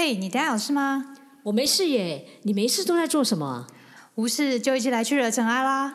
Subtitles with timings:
[0.00, 1.16] 嘿，你等下有事吗？
[1.42, 3.66] 我没事耶，你没事都在做什么啊？
[4.14, 5.92] 无事就一起来去惹尘埃啦！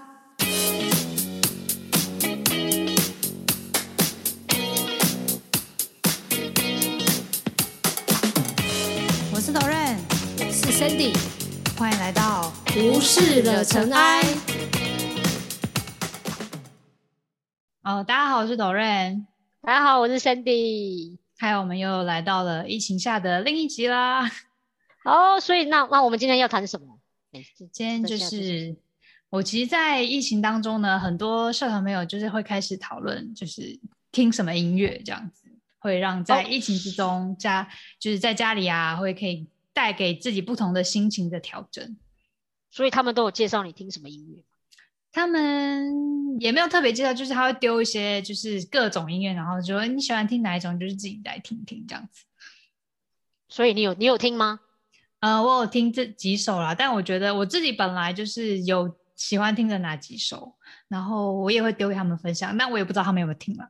[9.34, 9.98] 我是导任，
[10.52, 11.16] 是 Sandy，
[11.78, 14.22] 欢迎来到无事惹尘埃。
[17.84, 19.26] 哦，大家好，我是导任，
[19.62, 21.23] 大家好，我是 Sandy。
[21.44, 24.32] 还有我们又来到了疫情下的另一集啦。
[25.04, 26.98] 哦，所以那那我们今天要谈什么？
[27.70, 28.74] 今天就是
[29.30, 33.78] 我其实，在疫情当中呢，很多社团朋友就是会开始讨论，就是
[34.10, 35.44] 听什么音乐这样子，
[35.80, 37.68] 会让在疫情之中家
[38.00, 41.98] 就是在家里啊，会可以带给自己不同的心情的调整。
[42.72, 44.42] 所以他们都有介绍你听什么音乐？
[45.14, 52.26] 他们也没有特别介绍，就是他会丢一些就是各种音乐，然后就说你喜欢听哪一种，就是自己来听听这样子。
[53.48, 54.60] 所以你有你有听吗？
[55.20, 60.56] 呃，我有听这几首啦，但我觉得我自己本来就是有喜欢听的哪几首，
[60.88, 63.70] 然后我也会丢给他们分享，但我也不知道他们有没有听了。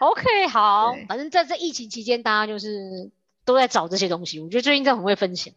[0.00, 3.10] OK， 好，反正在这疫情期间，大家就是
[3.46, 4.38] 都在找这些东西。
[4.38, 5.54] 我觉得最近真的很会分享。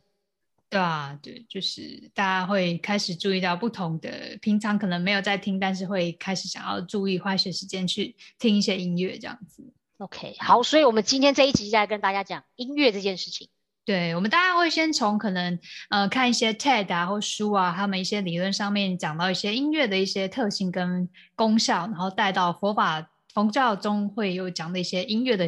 [0.70, 9.64] 对啊，对，就是大家会开始注意到不同的，平常可能没有在听，但是会开始想要注意花一些时间去听一些音乐这样子。
[9.98, 13.50] OK，好，所以我们今天这一集就来跟大家讲音乐这件事情。
[13.84, 15.58] 对，我们大家会先从可能
[15.90, 25.48] 呃看一些 TED 啊或书啊，他们一些理论上面讲到一些音乐的一些特性跟功效，然后带到佛法佛教中会有讲的一些音乐的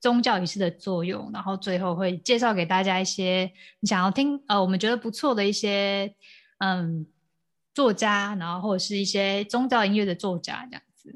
[0.00, 6.14] 宗教仪式的作用，然后最后会介绍给大家一些你想要听呃我们觉得不错的一些
[6.58, 7.06] 嗯
[7.74, 11.14] 作家，然后或者是一些宗教音乐的作家这样子。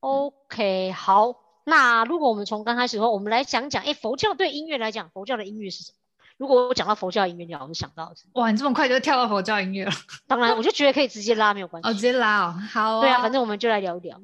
[0.00, 5.96] OK，好，那如果我们从刚开始的话，我们来讲讲，哎，佛教对音乐来讲，佛教的音乐是什么？
[6.38, 9.92] 如果我讲到佛教音乐，你老是想到，哇，你这么快就跳到佛教音乐了？
[10.26, 14.18] 当然，我就觉得可以直接拉，没有关系哦，直接拉哦，好对啊，哦反正我们就来聊一聊。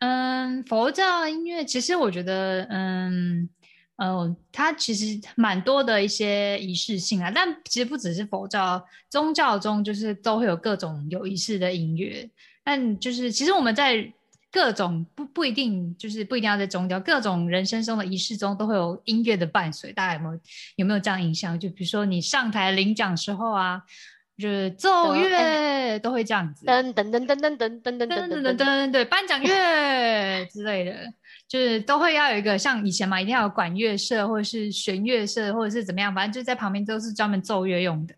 [0.00, 3.48] 嗯，佛教音乐其实我觉得，嗯，
[3.96, 12.30] 呃，它其实蛮多的一些仪式性啊，但其实不只是佛教，宗教中就是都会有各种有仪式的音乐。
[12.62, 14.12] 但就是其实我们在
[14.52, 19.92] 各种不不一定就是不一定要在宗教，各种人生中的仪式中都会有音乐的伴随。
[19.92, 20.40] 大家有没有
[20.76, 21.58] 有没有这样印象？
[21.58, 23.82] 就比如说你上台领奖时候啊，
[24.38, 26.64] 就是奏对乐都会这样子。
[26.64, 30.94] 噔噔噔噔噔噔噔噔噔噔噔噔对，颁奖乐之类的，
[31.48, 38.14] 就是都会要有一个像以前嘛，一定要有管乐社或者是弦乐社或者是怎么样，反正就在旁边都是专门奏乐用的，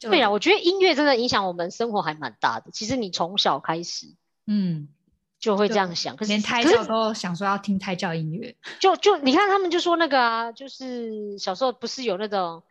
[0.00, 0.20] 对不对？
[0.20, 2.70] 啊，我觉得音乐真的影响我们生活还蛮大的。
[2.70, 4.06] 其实你从小开始
[4.46, 4.88] 嗯，
[5.40, 12.62] 就会就这样想，可是连胎教都想说要听胎教音乐，就就你看他们就说那个啊，就是小时候不是有那种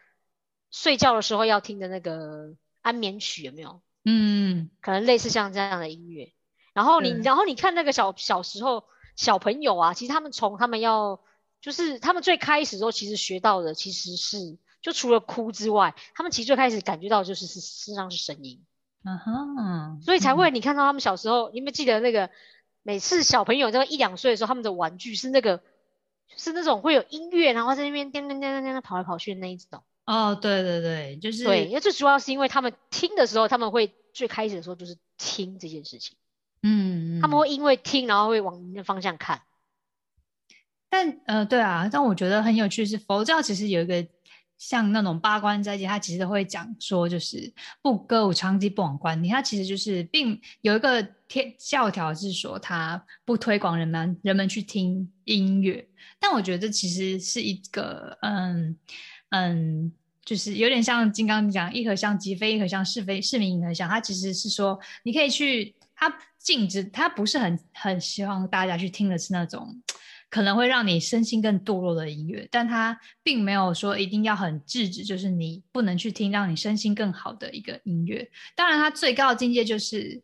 [0.76, 3.82] 睡觉的时候要听的那个安眠曲有没有？
[4.04, 6.34] 嗯，可能类似像这样的音乐。
[6.74, 8.84] 然后你然后你看那个小小时候
[9.16, 11.22] 小朋友啊，其实他们从他们要
[11.62, 18.62] 就是他们最开始的时候，其实学到的其实是就除了哭之外，他们其实最开始感觉到就是是事实上是声音。
[19.06, 22.30] 嗯哼，所以才会你看到他们小时候，你有没有记得那个
[22.84, 25.64] 每次小朋友在一两岁的时候，他们的玩具是那个
[26.36, 29.82] 是那种会有音乐，然后在那边颠颠颠颠颠跑来跑去的那一种。
[30.06, 36.16] 哦，对对对，就是对，因为最主要是因为他们听的时候，他们会最开始的时候就是听这件事情，
[36.62, 39.42] 嗯，嗯他们会因为听，然后会往那方向看。
[40.90, 44.08] 但呃，对啊，但我觉得很有趣是佛教其实有一个
[44.58, 47.52] 像那种八关斋戒，它其实会讲说就是
[47.82, 55.86] 不歌舞娼妓不往观听，它其实就是并有一个天教条是说它不推广人们人们去听音乐，
[56.20, 58.78] 但我觉得其实是一个嗯
[59.36, 59.92] 嗯。
[60.26, 69.80] 就是有点像金刚讲一合相即非一合相是非是名一合相，它其实是说你可以去，它禁止，它不是很很希望大家去听的是那种
[70.32, 78.28] 可能会让你身心更堕落的音乐，但它并没有说一定要很制止，就是你不能去听让你身心更好的一个音乐。
[78.56, 80.20] 当然，它最高的境界就是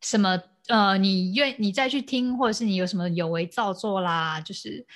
[0.00, 4.86] 什么呃，你愿你再去听，或者是你有什么有为造作啦，就是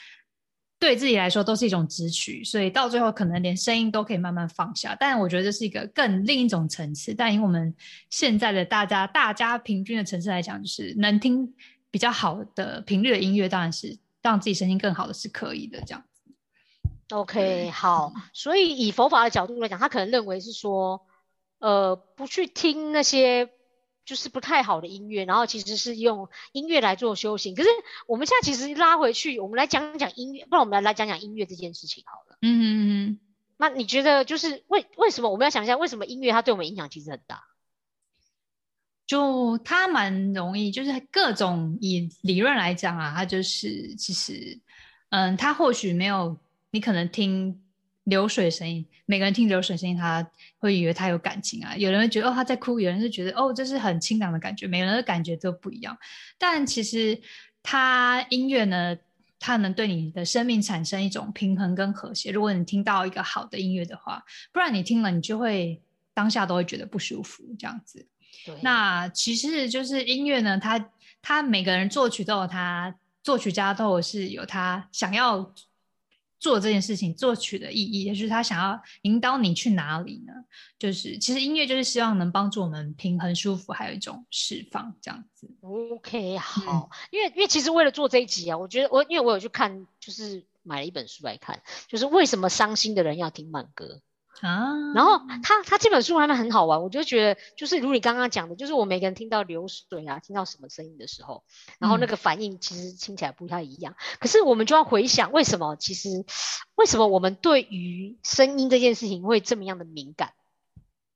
[0.79, 4.97] 对自己来说都是一种直取，所以到最后可能连声音都可以慢慢放下。
[4.99, 7.13] 但我觉得这是一个更另一种层次。
[7.13, 7.75] 但以我们
[8.11, 11.53] 现在的大家大家平均的层次来讲，就是能听
[11.91, 15.83] 比较好的频率的音乐，当然是让自己声音更好的是可以的。
[15.85, 21.07] 这样子 OK，好，所以以佛法的角度来讲，他可能认为是说，
[21.59, 23.49] 呃，不去听那些
[24.09, 27.55] 就是不太好的音乐，然后其实是用音乐来做修行。
[27.55, 27.69] 可是
[28.07, 32.39] 我们现在其实拉回去，我们来讲讲音乐，不然我们来来讲讲音乐这件事情好了。
[32.41, 33.21] 嗯嗯嗯，
[33.59, 37.45] 那你觉得就是为为什么我们要想一下，为什么音乐它对我们影响其实很大？
[39.07, 44.59] 就它蛮容易，就是各种以理论来讲啊，它就是其实，
[45.11, 46.39] 嗯，它或许没有
[46.71, 47.63] 你可能听
[48.09, 50.27] 流水声音，每个人听流水声音，他
[50.59, 55.97] 会以为他有感情啊，有人会觉得哦他在哭，有人是觉得哦这是很清凉的感觉，每个人的感觉都不一样。
[56.39, 57.21] 但其实
[57.63, 58.97] 他音乐呢，
[59.39, 62.31] 它能对你的生命产生一种平衡跟和谐。
[62.31, 65.81] 如果你听到一个好的音乐的话，不然你听了你就会
[66.15, 68.07] 当下都会觉得不舒服这样子。
[68.47, 70.91] 对，那其实就是音乐呢，它
[71.21, 75.53] 它每个人作曲都有他作曲家都有是有他想要
[76.39, 80.33] 做这件事情作曲的意义，也就是他想要引导你去哪里呢？
[80.79, 85.51] 就是其实音乐就是希望能帮助我们平衡、舒服，还有一种释放这样子。
[85.61, 94.01] OK，好，因为因为其实为了做这一集啊，我觉得我因为我有去看，就是买了一本书来看，就是为什么伤心的人要听慢歌。
[94.41, 101.45] 啊，然后他他这本书还蛮很好玩，我就觉得就是如你刚刚讲的，就是我每个人听到流水啊，听到什么声音的时候，
[101.79, 103.97] 然后那个反应其实听起来不太一样。
[104.21, 106.25] 可是我们就要回想，为什么其实
[106.75, 110.33] 为什么我们对于声音这件事情会这么样的敏感？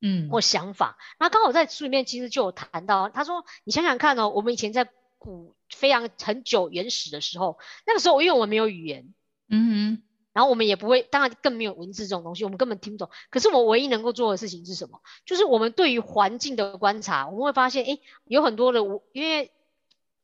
[0.05, 0.99] 嗯，或想法。
[1.21, 9.15] 那刚好在书里面其实就有谈到，他说你想想看哦，我们以前在古非常很久原始的时候，那个时候因为我们没有语言，
[9.49, 10.03] 嗯哼，
[10.33, 13.11] 然后我们也不会，当然更没有文字这种东西，我们根本听不懂。
[13.31, 15.01] 可是我们唯一能够做的事情是什么？
[15.27, 18.81] 就是我们对于环境的观察，我们会发现，诶，有很多的，
[19.13, 19.51] 因为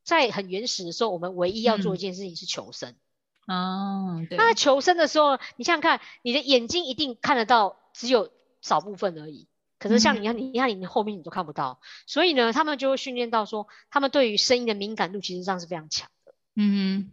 [0.02, 2.94] 在很原始的时候，我们唯一要做一件事情是求生。
[3.46, 9.46] 哦，对，那求生的时候，你想想看，你的眼睛一定看得到，只有少部分而已。
[9.78, 16.34] 可是像你看，你看你后面你都看不到，所以呢，他们就会训练到说，他们对于声音的敏感度其实上是非常强的。
[16.56, 17.12] 嗯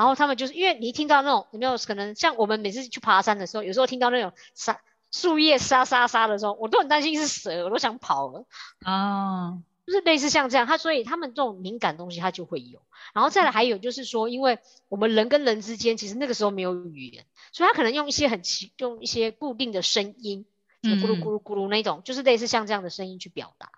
[0.00, 4.80] 然后他们就是因为你一听到那种有没有可能像我们每次去爬山的时候，有时候听到那种沙
[5.10, 8.46] 树叶沙沙沙的时候，我都很担心是蛇，我都想跑了。
[8.82, 12.80] 哼，哦，就是类似像这样，他所以他们这种敏感东西他就会有。
[13.12, 14.58] 然后再来还有就是说，因为
[14.88, 20.46] 我们人跟人之间其实那个时候没有语言，所以他可能用一些很奇用一些固定的声音，
[20.80, 23.70] 就咕噜咕噜咕噜那种，就是类似像这样的声音去表达。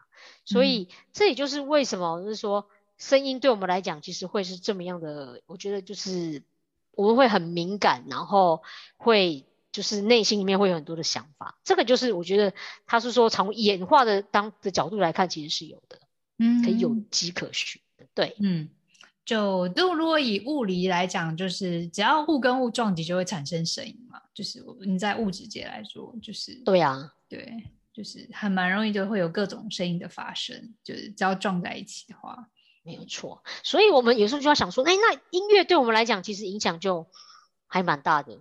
[0.45, 2.69] 所以这也就是为什么就是说。
[3.03, 5.43] 声音对我们来讲，其实会是这么样的。
[5.47, 6.41] 我觉得就是
[6.93, 8.63] 我们会很敏感，然后
[8.97, 11.59] 会就是内心里面会有很多的想法。
[11.65, 12.55] 这个就是我觉得
[12.87, 15.99] 他是说从演化的当的角度来看，其实是有的，
[16.39, 18.07] 嗯，可以有迹可循的。
[18.15, 18.69] 对，嗯，
[19.25, 24.23] 就如如果以物理来讲，就是只要物跟物撞击就会产生声音嘛。
[24.33, 32.49] 就是你在物质界来说，就是对啊，对，就是还蛮容易就会有各种声音的发生，就是只要撞在一起的话。
[32.83, 37.07] 没有错，所以我们有时候就要想说，哎，那音乐对我们来讲，其实影响就
[37.67, 38.41] 还蛮大的。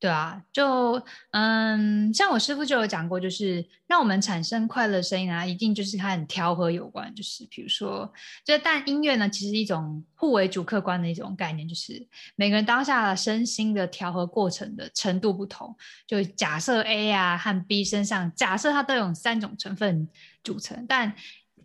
[0.00, 7.14] 对啊，就嗯，像我师傅就有讲过，就是让我们产生快乐声音啊，一定就是它很调和有关。
[7.14, 8.12] 就是比如说，
[8.44, 12.06] 就但音乐呢，其实一种互为主客观的一种概念，就是
[12.36, 15.74] 每个人当下身心的调和过程的程度不同。
[16.06, 20.06] 就假设 A 啊和 B 身上，假设它都有三种成分
[20.42, 21.14] 组成，但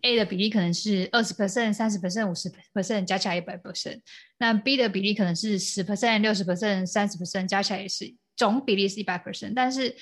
[0.02, 4.00] A 的比例可能是二十 percent、三十 percent、五十 percent，加起来一百 percent。
[4.38, 9.52] 那 B 的比例可能是十 percent、六十 percent、三十 percent，加起来也是总比例是一百 percent。
[9.54, 9.94] 但是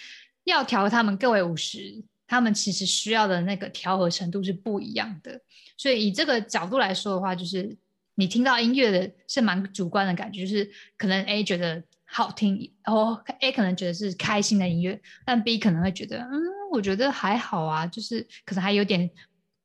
[0.45, 5.41] 要调他们各为五十，他们其实需要的那个调和程度是不一样的。
[5.77, 7.77] 所以以这个角度来说的话，就是
[8.15, 16.31] 你听到音乐的是蛮主观的感觉，就是可能 A 觉得好听，然后 A 可能觉得是开心的音乐，但 B 可能会觉得，嗯，
[16.73, 19.11] 我觉得还好啊，就是可能还有点。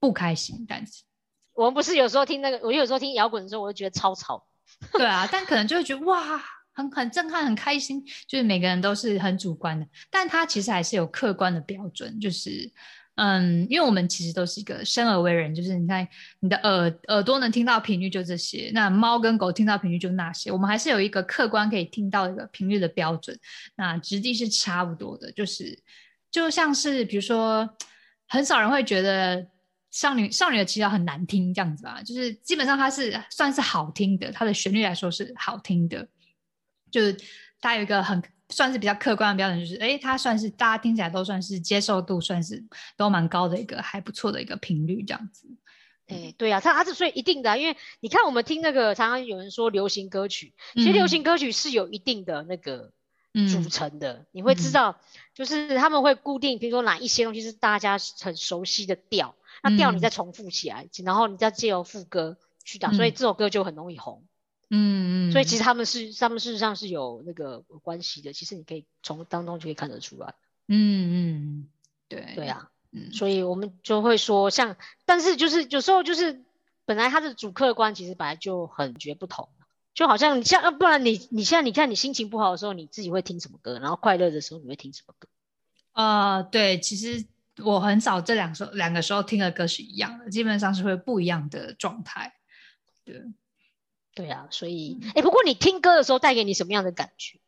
[0.04, 1.02] 不开心，但是
[1.54, 4.46] 我们不是有时候听那个，我有时候听摇滚的时候，我就觉得超吵。
[4.92, 6.44] 对啊， 但可能就会觉得哇，
[6.74, 8.04] 很很震撼，很开心。
[8.28, 12.20] 就是每个人都是很主观的，但他其实还是有客观的标准。
[12.20, 12.70] 就是
[13.16, 16.06] 嗯，因为我们其实都是一个生而为人，就是你看
[16.42, 23.40] 你的耳耳朵能听到频率就这些，那猫跟狗听到频率就那些，我们还是有一个客观可以听到一个频率的标准。
[23.78, 25.82] 那质地是差不多的，就是
[26.30, 27.70] 就像是比如说，
[28.28, 29.48] 很少人会觉得。
[29.94, 36.08] 少女少女的祈祷很难听，这样子吧，就是基本上它是算是好听的，它的旋律来说是好听的，
[36.90, 37.16] 就是
[37.62, 42.64] 它有一个很算是比较客观的标准，就是诶，它算是大家听起来都算是接受度算是
[42.98, 45.48] 都蛮高的一个还不错的一个频率，这样子。
[46.08, 52.92] 哎，对啊，它它是所以一定的、啊，因为你看我们听那个常常有人说流行歌曲，其实流行歌曲是有一定的那个
[53.52, 55.00] 组成的，嗯、你会知道，
[55.36, 59.36] 就是他们会固定，比如说哪一些东西是大家很熟悉的调。
[59.64, 64.24] 那调你再重复起来，嗯、然后你再借由副歌去打，嗯、所以这首歌就很容易红。
[64.70, 70.36] 嗯嗯，所以其实他们是他们事实上是有那个关系的，其实你可以从当中就可以看得出来。
[70.68, 71.68] 嗯嗯，
[72.10, 76.44] 对对，啊，嗯所以我们就会说像，但是就是有时候就是
[76.86, 79.48] 本来他的主客观其实本来就很绝不同，
[79.94, 85.28] 就好像你像，要不然你你现在你看你心情不好的时候，你自己会听什么歌，然后快乐的时候你会听什么歌？
[85.94, 87.26] 呃，对，其实
[87.64, 92.34] 我很少这两首两个时候听的歌是一样的，基本上是会不一样的状态。
[93.04, 93.22] 对，
[94.16, 97.40] 对啊，所以嗯哎、不过你听歌的时候带给你什么样的感觉？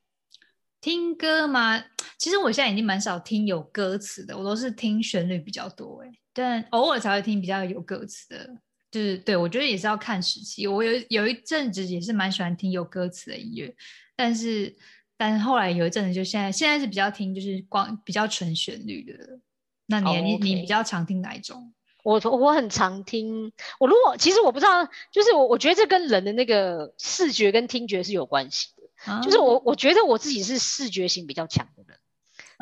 [0.81, 1.83] 听歌吗？
[2.17, 8.57] 其实我现在已经蛮少听有歌词的，我都是听旋律比较多哎，但偶尔才会听比较有歌词的。
[8.91, 13.75] 就是对我觉得也是要看时期，我有有一阵子也是蛮喜欢听有歌词的音乐，
[14.15, 14.73] 但是
[15.17, 19.39] 但是后来有一阵子就现在现在是比较听就是光比较纯旋律的。
[19.85, 21.73] 那你、哦你你比较常听哪一种？
[22.03, 29.21] 我我很常听，我如果其实我不知道，就是我我觉得这跟人的那个视觉跟听觉是有关系的。
[29.21, 31.97] 就是啊我我觉得我自己是视觉型比较强的人，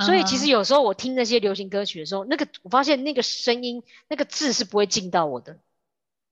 [0.05, 5.59] 所以其实嗯有时候我听那些流行歌曲的时候，那个我发现那个声音那个字是不会进到我的，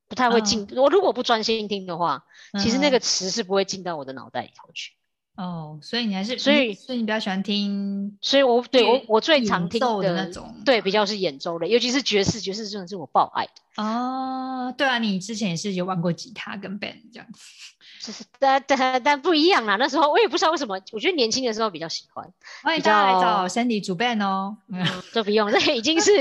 [0.07, 0.67] 不太会进。
[0.75, 2.25] 我如果不专心听的话，
[2.61, 4.93] 其实那嗯个词是不会进到我的脑袋里头去。
[5.35, 13.83] 哦，所以你还是所以你所以你比较喜欢听所以我对我我最常听奏的那种对，比较是演奏类，尤其是爵士，爵士真的是我爆爱的。
[13.83, 17.41] 哦，对啊，你之前也是有玩过吉他跟 band 这样子。
[18.03, 19.75] 就是但但但不一样啦。
[19.75, 22.25] 那时候我也不知道为什么，我觉得年轻的时候比较喜欢。
[22.25, 24.57] 比欢迎大家来较找 Sandy 主 band 哦。
[24.69, 26.11] 嗯，这不用， 这已经是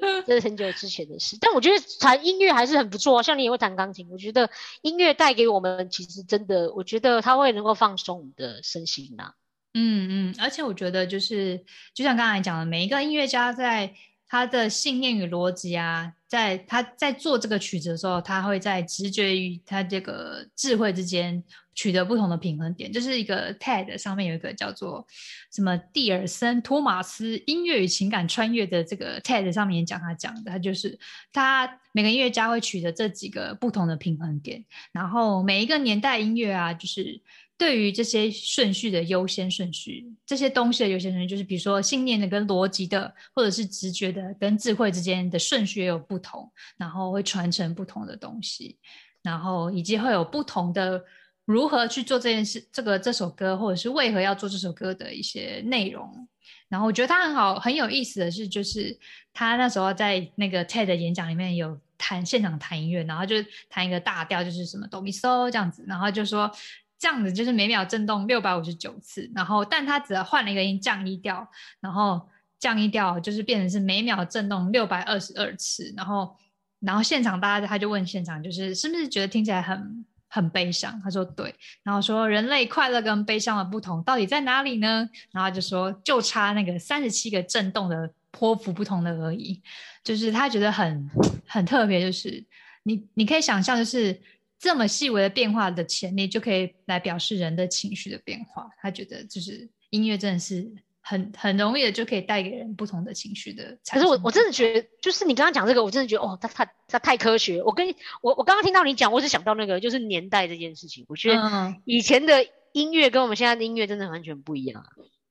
[0.00, 1.36] 嗯 这是很久之前的事。
[1.40, 4.50] 但我觉得弹音乐还是很不错，像你也会弹钢琴，我觉得
[4.82, 9.32] 音乐带给我们其实真的，我觉得它会能够放松我们的身心呐、
[9.74, 13.94] 嗯嗯，而且我觉得就是，就像刚才讲的，每一个音乐家在
[14.28, 21.42] 他的信念与逻辑啊，在他在做这个曲子的时候，他会在直觉与他这个智慧之间
[21.74, 22.90] 取得不同的平衡点。
[22.90, 25.06] 就是一个 TED 上面有一个叫做
[25.52, 30.98] 什么蒂尔森托马斯音乐与情感穿越的这个 TED 上面讲他讲的，他就是
[31.32, 37.20] 他每个音乐家会取得这几个不同的平衡点，然后每一个年代音乐啊，就是
[37.58, 48.76] 对于这些顺序的优先顺序，这些东西的优先顺序，就是比如说信念的跟逻辑的，或者是直觉的跟智慧之间的顺序也有不同，然后会传承不同的东西，
[49.22, 51.02] 然后以及会有不同的
[51.44, 56.28] 如何去做这件事，这个这首歌，或者是为何要做这首歌的一些内容。
[56.68, 58.98] 然后我觉得他很好，很有意思的是，就是
[59.32, 63.36] 他那时候在那个 TED 演讲里面有弹现场弹音乐，然后就
[63.70, 66.50] 弹一个大调，就是什么哆咪嗦这样子，然后就说
[66.98, 71.46] 这样子就是每秒震动六百五十九次，然后但他只换了一个音降一调，
[71.80, 76.36] 然后降一调就是变成是每秒震动六百二十二次，然后
[76.80, 80.98] 然后现场大家他就问现场就是是不是觉得听起来很很悲伤？
[81.04, 85.08] 他说对，然后说人类快乐跟悲伤的不同到底在哪里呢？
[85.32, 89.60] 然后就说就差那个三十七个震动的波幅不同的而已，
[90.02, 91.10] 就是他觉得很
[91.46, 92.44] 很特别，就是
[92.82, 94.18] 你你可以想象，就是
[94.58, 98.68] 这么细微的变化的潜力，就可以来表示人的情绪的变化。
[98.80, 100.66] 他觉得就是音乐真的是
[101.00, 103.78] 很很容易的就可以带给人不同的情绪的。
[103.92, 107.62] 可是我我真的觉得，就是你刚刚讲这个，我真的觉得哦，它它它太科学。
[107.62, 107.86] 我跟
[108.22, 111.04] 我我刚刚听到你讲，我只想到那个就是年代这件事情。
[111.08, 114.88] 我觉得嗯，以前的音乐跟我们现在的音乐真的完全不一样啊。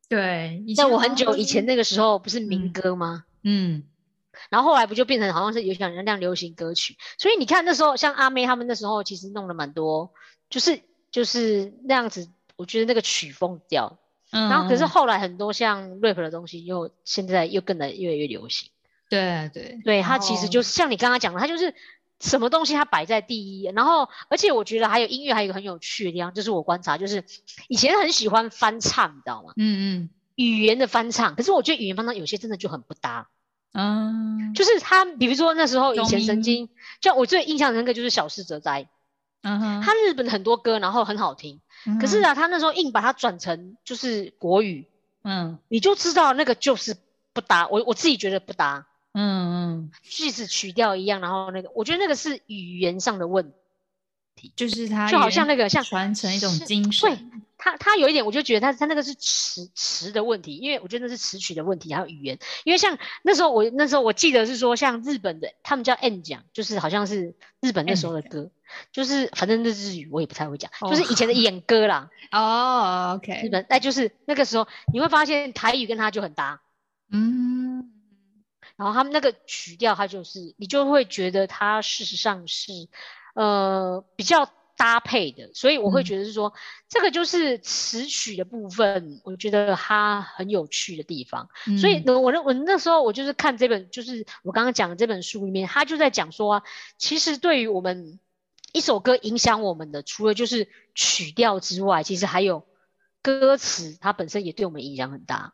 [0.07, 3.25] 对，以在我很久以前那个时候，不是民嗯歌吗？
[3.43, 3.83] 嗯
[4.49, 10.11] 然后后来不就变成好像是有点像流行歌曲，所以你看那时候像阿妹他们那时候其实弄了蛮多，
[10.49, 10.79] 就是
[11.11, 13.97] 就是那样子，我觉得那个曲风调。
[14.31, 18.69] 嗯，然后可是嗯后来很多像 rap 的东西又现在又更的越来越流行。
[19.07, 21.75] 对对对，然它其实就是像你刚刚讲的，它就是
[22.19, 27.23] 什么东西它摆在第一，然后而且我觉得还有音乐还有一个很有趣的地方，就是我观察，就是
[27.67, 29.53] 以前很喜欢翻唱，你知道吗？
[29.57, 33.29] 嗯嗯语言的翻唱，可是我觉得语言翻唱有些真的就很不搭。
[33.77, 36.69] 嗯，就是他，比如说那时候以前曾经，
[37.01, 38.87] 像我最印象深刻就是小室哲哉，
[39.41, 41.59] 嗯哼，他日本很多歌，然后很好听，
[41.99, 44.87] 可是嗯啊，他那时候硬把它转成就是国语，
[45.23, 45.59] 嗯。
[45.67, 46.95] 你就知道那个就是
[47.33, 53.51] 不搭，我我自己觉得不搭，嗯嗯，句子曲调一样，然后那个，我觉得那个是语言上的问
[54.35, 57.19] 题，就是他就好像那个像传承一种精神，对
[57.65, 62.37] 他他有一点，我就觉得他他那个是词词的问题，因为我觉得那是词曲的问题，还有语言。
[62.63, 68.51] 因为像那时候我那时候我记得是说，像日本的他们叫 N 讲，就是好像是日本那时候的歌，
[68.91, 76.61] 就是反正那日语我也不太会讲，哦就是以前的 演歌啦，哦日，OK，日本那就是那个时候你会发现台语跟他就很搭，
[77.11, 77.91] 嗯。
[78.77, 82.73] 然后他们那个曲调他就是你就会觉得他事实上是
[83.33, 86.53] 呃比较搭配的，所以我会嗯觉得是说，
[86.89, 91.49] 这个就是词曲的部分，我觉得它很有趣的地方。
[91.79, 96.63] 所以我那我那时候我就是看这本，就是我刚刚讲的这本书里面，他就在讲说啊，
[96.97, 98.19] 其实对于我们
[98.73, 102.67] 一首歌影响我们的，除了就是曲调之外，其实还有
[103.21, 105.53] 歌词，它本身也对我们影响很大。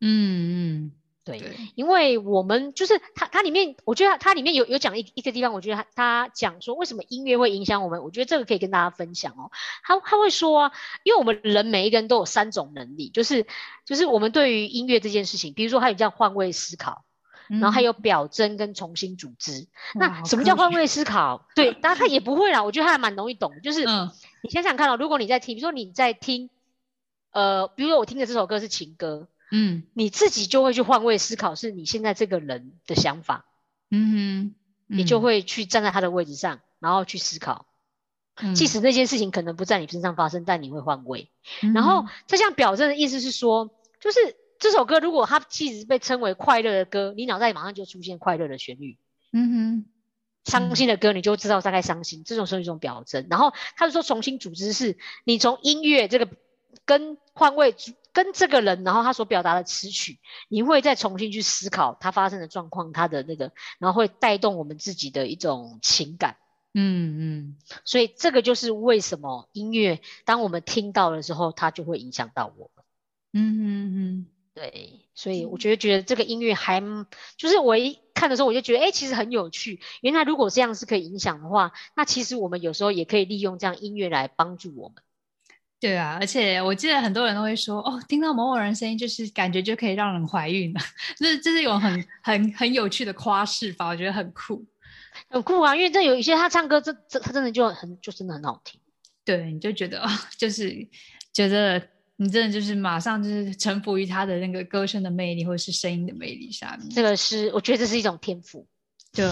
[0.00, 9.50] 嗯嗯，对，对，因为我们就是它，它里面我觉得它它里面有有讲一一个地方，我觉得它它讲说为什么音乐会影响我们，我觉得这个可以跟大家分享哦。
[9.84, 10.72] 他他会说啊，
[11.04, 13.46] 因为我们人每一个人都有三种能力，就是
[13.84, 17.04] 就是我们对于音乐这件事情，比如说还有这样换位思考，
[17.48, 19.52] 然后还有表征跟重新组织。
[19.52, 21.46] 嗯那什么叫换位思考？
[21.54, 24.10] 对，大家他也不会啦，我觉得他还蛮容易懂，就是嗯
[24.42, 26.48] 你想想看哦，如果你在听，比如说你在听，
[27.32, 29.28] 呃，比如说我听的这首歌是情歌。
[29.50, 29.84] 嗯。
[29.94, 33.46] 你自己就会去换位思考，是你现在这个人的想法，
[33.90, 34.54] 嗯哼，
[34.86, 37.66] 你就嗯，会去站在他的位置上，然后去思考。
[38.36, 38.54] 嗯。
[38.54, 41.30] 即使那件事情可能不在你身上发生，但你会换位。
[41.74, 44.18] 然后嗯这项表征的意思是说，就是
[44.58, 48.98] 这首歌如果它其实被称为快乐的歌，你脑袋马上就出现快乐的旋律；
[49.32, 49.84] 嗯哼，
[50.44, 53.26] 伤心的歌，你就知道大概伤心，这种是一种表征。
[53.30, 56.28] 然后他就说重新组织是，你从音乐这个
[56.84, 66.36] 跟换位组跟这个人，然后他所表达的词曲，你会再重新去思考他发生的状况，他的那个，然后会带动我们自己的一种情感。
[66.72, 72.84] 嗯嗯所以这个就是为什么音乐，当我们听到的时候，它就会影响到我们。
[73.32, 76.80] 嗯嗯嗯对，所以我觉得觉得这个音乐还
[77.36, 79.80] 就是我一看的时候，我就觉得哎、诶其实很有趣。
[80.00, 84.96] 原来如果这样是可以影响的话，那其实我们有时候也可以利用这样音乐来帮助我们。
[85.80, 90.80] 对啊，而且我记得很多人都会说，哦，听到某某人声音，就是感觉就可以让人怀孕了，
[91.16, 94.64] 这这是一种很很很有趣的夸饰吧，我觉得很酷。
[95.28, 98.78] 很酷啊，因为这有一些他唱歌，这这他真的就很就真的很好听。
[99.24, 100.86] 对，你就觉得啊、就是
[101.32, 101.82] 觉得
[102.16, 106.90] 你真的就是马上就是臣服于他的那个歌声的魅力，或者是声音的魅力下面。
[106.90, 108.66] 这个是我觉得这是一种天赋，
[109.12, 109.26] 对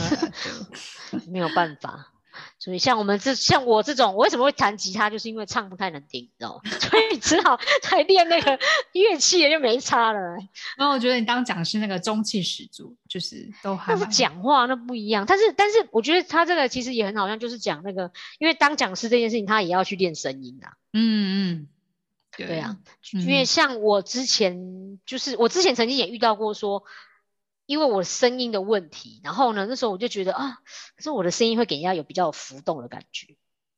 [1.30, 2.14] 没有办法。
[2.58, 6.70] 所以像我们这像我这种，我为什么会弹吉他，就是因为唱不太能听，你知道吗？
[6.80, 8.58] 所以只好才练那个
[8.92, 10.18] 乐器，就没差了。
[10.76, 15.24] 然后我觉得你当讲师那个中气十足，就是都还那是讲话，那不一样。
[15.26, 20.72] 但是，但是我觉得他这个其实也很好像，就是讲那个，因为当讲师这件事情，他也要去练声音啊。
[20.92, 21.68] 嗯嗯，
[22.36, 22.76] 对啊，
[23.14, 26.82] 嗯因为像我之前，就是我之前曾经也遇到过说，
[27.68, 30.58] 因为我声音的问题，然后呢，那时候我就觉得啊，
[30.96, 33.36] 可是我的声音会给人家有比较浮动的感觉。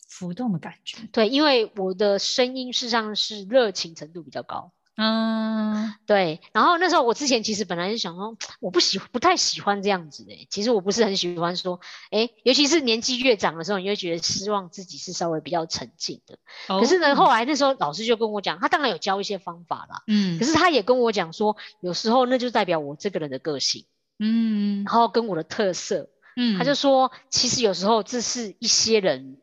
[0.09, 4.73] 浮动的感觉，对，因为我的声音事实上是热情程度比较高。
[5.03, 10.47] 嗯对，然后那时候我之前其实本来是想说，我不喜不太喜欢这样子的。
[10.51, 16.39] 其实我不是很喜欢说，哎，尤其是年纪越长的时候，你会觉得希望自己是稍微比较沉静的。
[16.69, 23.87] 可是呢，哦后来那时候老师就跟我讲，他当然有教一些方法啦，嗯可是他也跟我讲说，有时候那就代表我这个人的个性，
[24.19, 26.11] 嗯然后跟我的特色。
[26.37, 29.39] 嗯，他就说，其实有时候这是一些人，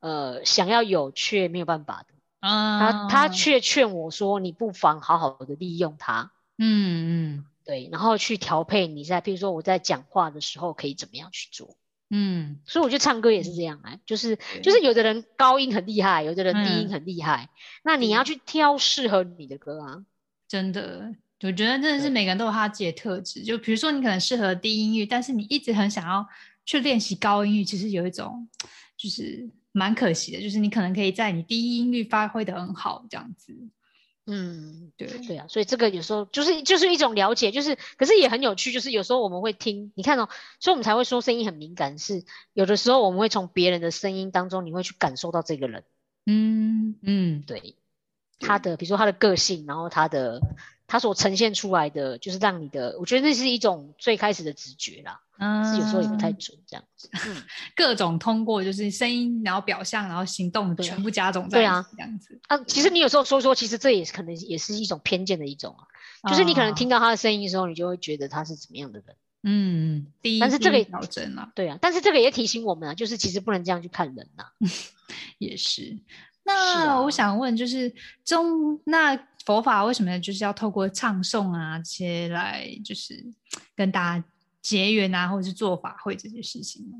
[0.00, 2.15] 呃，想要有却没有办法的。
[2.46, 6.32] 啊他他却劝我说，你不妨好好的利用它。
[6.58, 11.76] 嗯嗯对，然后去调配你在，譬如说我在讲话的时候可以怎么样去做。
[12.08, 17.50] 嗯，所以我觉得唱歌也是这样啊，就是就是有的人高音很厉害，有的人低音嗯很厉害，
[17.82, 20.04] 那你要去挑适合你的歌啊。
[20.46, 23.42] 真的，我觉得真的是每个人都有他自己的特质。
[23.42, 26.24] 就比如说，你可能适合低音域，但是你一直很想要
[26.64, 28.48] 去练习高音域，其实有一种
[28.96, 33.54] 就是蛮可惜的，就是你可能可以在你低音域发挥的很好，这样子。
[34.24, 45.84] 嗯，对，对啊，所以这个有时候就是就是一种了解，就是可是也很有趣，就是有时候我们会听，你看哦，所以我们才会说声音很敏感，是有的时候我们会从别人的声音当中，你会去感受到这个人，
[46.24, 47.76] 嗯嗯，对
[48.40, 50.40] 他的，比如说他的个性，然后他的
[50.86, 57.08] 他所呈现出来的，就是让你的，我觉得那是一种最开始的直觉啦，是有时候也不太嗯准这样子。
[57.12, 57.42] 嗯，
[57.76, 62.40] 各种通过就是声音，然后表象，然后行动全部加总在一起，对啊这样子。
[62.48, 65.76] 啊，其实你有时候说说，其实这也是可能也是一种偏见的一种
[66.22, 69.16] 啊，就是你可能哦听到他的声音的时候，你就会觉得他是怎么样的人。
[69.48, 74.44] 嗯，第一，但是这个第一调整了，对啊，但是这个也提醒我们啊，就是其实不能这样去看人呐、
[75.38, 75.96] 也是。
[76.42, 77.92] 那啊我想问，就是
[78.24, 83.24] 中那佛法为什么就是要透过唱诵啊这些来，就是
[83.76, 84.24] 跟大家
[84.66, 86.96] 结缘啊，或者是做法会这些事情呢？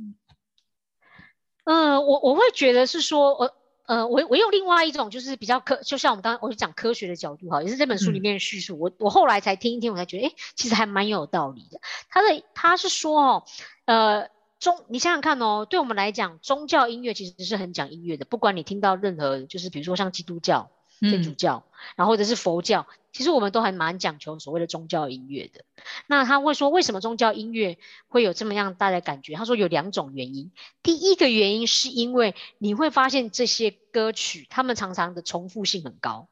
[1.64, 3.55] 嗯，我我会觉得是说，呃
[3.87, 11.81] 呃，我我用另外一种就是比较科，就像我们刚刚我就讲科学的角度哈，也是这本书里嗯面的叙述，我我后来才听一听，我才觉得，哎，其实还蛮有道理的。
[12.09, 13.44] 他的他是说哦，
[13.87, 14.29] 呃，
[14.61, 18.24] 宗，你想想看哦，对我们来讲，宗教音乐其实是很讲音乐的。
[18.24, 20.70] 不管你听到任何，就是比如说像基督教、
[21.01, 21.65] 天主嗯教，
[21.97, 25.65] 然后或者是佛教，其实我们都还蛮讲求所谓的宗教音乐的。
[26.07, 27.79] 那他会说，为什么宗教音乐
[28.09, 29.35] 会有这么样大的感觉？
[29.35, 30.53] 他说有两种原因。
[30.83, 36.29] 第一个原因是因为你会发现这些歌曲，他们常常的重复性很高。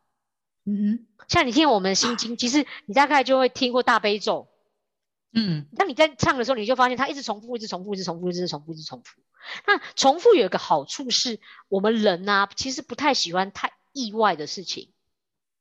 [0.67, 4.49] 嗯像你听我们的心经，其实你大概就会听过大悲咒。
[5.37, 9.21] 嗯当你在唱的时候，你就发现它一直重复，一直重复，一直重复，一直重复，一直重复。
[9.67, 14.91] 那重复有一个好处是，我们人啊，其实不太喜欢太意外的事情。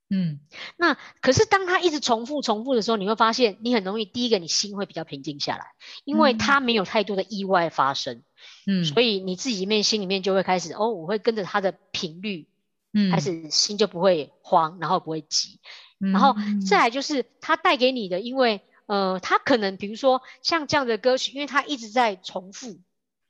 [0.09, 0.41] 嗯
[0.77, 5.71] 那可是当他一直重复、重复的时候，你会发现你很容易，第一个你心会比较平静下来，
[6.03, 8.21] 因为嗯它没有太多的意外发生，
[8.67, 12.47] 嗯，所以你自己面心里面就会开始哦，我会跟着他的频率，
[12.91, 15.59] 嗯开始心就不会慌，然后不会急。
[15.97, 16.35] 然后
[16.67, 22.77] 再来就是他带给你的，因为呃，他可能比如说像这样的歌曲，因为他一直在重复，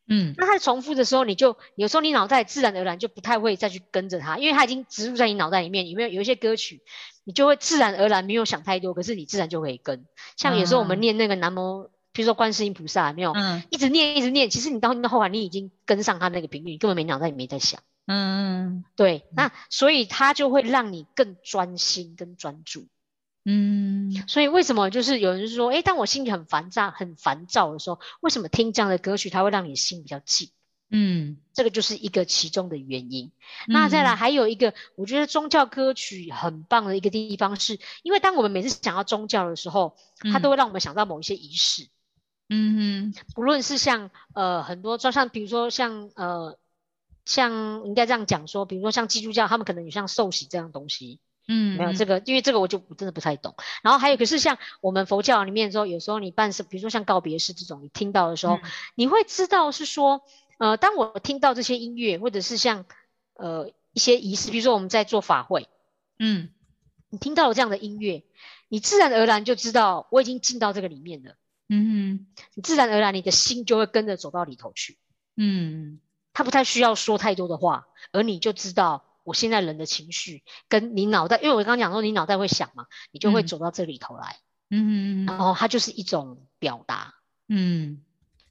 [0.08, 5.90] 嗯那它重复的时候，你就有时候你脑袋自然而然就不太会再去跟着它，因为它已经植入在你脑袋里面。
[5.90, 6.82] 有没有有一些歌曲，
[7.24, 10.06] 你就会自然而然没有想太多，可是你自然就可以跟。
[10.36, 17.80] 像有时候我们嗯念那个南无，比如说观世音菩萨，有没有、嗯一直念一直念，其实你到到后来你已经跟上它那个频率，你根本没脑袋里没在想。
[18.06, 22.88] 嗯对，那所以它就会让你更专心跟专注。
[23.46, 24.12] 嗯。
[24.28, 30.50] 所以为什么就是有人就说，诶，当我心里很烦躁、很烦躁的时候，为什么听这样的歌曲，它会让你心比较静？
[30.96, 33.32] 嗯，这个就是一个其中的原因。
[33.68, 39.98] 那再来还有一个，我觉得宗教歌曲很棒的一个地方是，因为当我们每次想到宗教的时候，
[40.32, 41.88] 它都会让我们想到某一些仪式，
[42.48, 46.60] 嗯嗯不论是像呃很多，就像比如说像呃
[47.26, 53.56] 像应该这样讲说，比如说像基督教，他们可能有像受洗这样东西，嗯，没有这个，因为这个我就真的不太懂。
[53.82, 58.62] 然后还有，可是像我们佛教里面说，有时候你办事，比如说像告别式这种，你听到的时候，嗯
[58.96, 60.22] 你会知道是说，
[60.58, 62.86] 呃，当我听到这些音乐，或者是像
[63.34, 65.68] 呃一些仪式，比如说我们在做法会，
[66.18, 66.50] 嗯
[67.10, 68.24] 你听到了这样的音乐，
[68.70, 71.36] 你自然而然就知道我已经进到这个里面了，
[71.68, 74.98] 嗯你自然而然你的心就会跟着走到里头去。
[75.36, 76.00] 嗯
[76.34, 83.48] 他不太需要说太多的话，而你就知道我现在人的情绪跟你脑袋，因为我刚刚讲说你脑袋会想嘛，你就会嗯。
[83.48, 84.38] 走到这里头来。
[84.70, 87.16] 嗯然后它就是一种表达，
[87.48, 88.04] 嗯。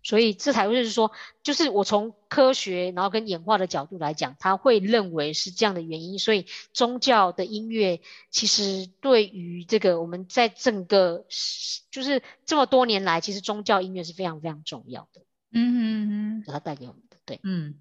[0.04, 1.12] 所以这才会是说，
[1.44, 11.24] 就是我从科学然后跟演化的角度来讲，他会认为是这样的原因，所以宗教的音乐其实对于这个我们在整个
[11.92, 15.20] 就是这么多年来，其实宗教音乐是非常非常重要的，
[15.52, 17.76] 嗯嗯它带给我们的，对，嗯，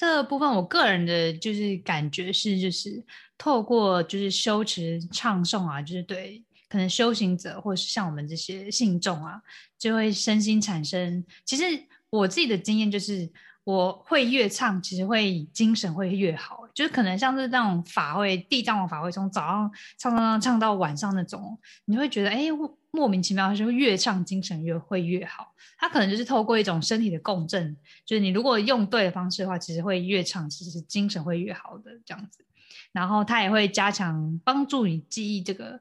[0.00, 3.04] 这部分我个人的就是感觉是，就是
[3.36, 9.42] 透过就是修持唱诵啊，就是对可能修行者或是像我们这些信众啊，
[9.78, 11.22] 就会身心产生。
[11.44, 11.64] 其实
[12.08, 13.28] 我自己的经验就是，
[13.64, 16.58] 我会越唱，其实会精神会越好。
[16.72, 22.46] 就是可能像是那种法会，地藏王法会，从早上唱唱唱唱到晚上那种，你会觉得哎，
[22.90, 25.52] 莫名其妙，就越唱精神越会越好。
[25.78, 32.44] 它可能就是透过一种身体的共振，就是你如果用对的方式的话，其实会越唱，其实精神会越好的这样子。
[32.92, 35.80] 然后它也会加强帮助你记忆这个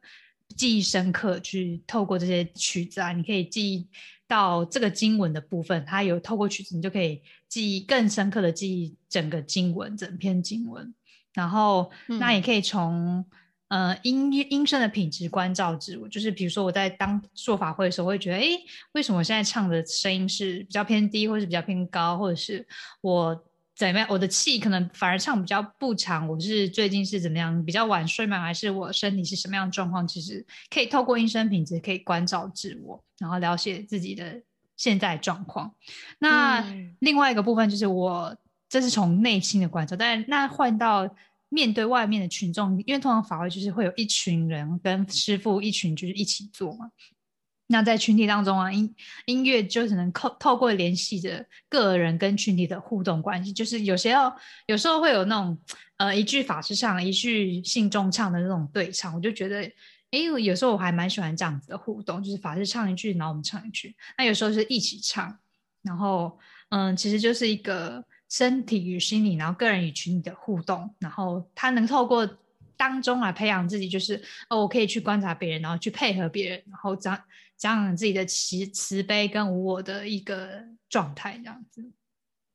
[0.56, 3.88] 记忆深刻，去透过这些曲子啊，你可以记忆
[4.30, 10.94] 到这个经文的部分，它有透过曲子，你就可以记忆更深刻的记忆整个经文，整篇经文。
[11.34, 13.26] 然后那也可以从、
[13.70, 18.46] 呃音乐音声的品质关照自我，就是比如说我在当做法会的时候，我会觉得，哎，
[18.94, 22.68] 为什么我现在唱的声音是比较偏低，或是比较偏高，或者是
[23.02, 23.44] 我
[23.80, 28.42] 怎么样，我的气可能反而唱比较不长，我是最近是怎么样，比较晚睡吗？
[28.42, 30.06] 还是我身体是什么样的状况？
[30.06, 34.44] 其实可以透过音声品质，可以关照自我，然后了解自己的
[34.76, 35.74] 现在状况。
[36.18, 38.36] 那、嗯另外一个部分就是我
[38.68, 41.10] 这是从内心的关照，但那换到
[41.48, 46.92] 面对外面的群众，因为通常法会就是会有一群人跟师傅一群就是一起做嘛。
[47.72, 55.56] 那在群体当中啊，音音乐就只能透透过联系着个人跟群体的互动关系，就是有些要有时候会有那种
[55.98, 59.62] 呃一句法师唱，一句信众唱的那种对唱，我就觉得，
[60.10, 65.38] 诶，有时候我还蛮喜欢这样子的互动，就是法师唱一句，然后我们唱一句，那有时候是一起唱，
[65.84, 72.28] 然后嗯，其实就是一个身体与心理，然后个人与群体的互动，然后他能透过
[72.80, 77.22] 当中来培养自己，就是哦，我可以去观察别人，然后去配合别人，然后讲
[77.58, 81.92] 讲自己的慈慈悲跟无我的一个状态，这样子。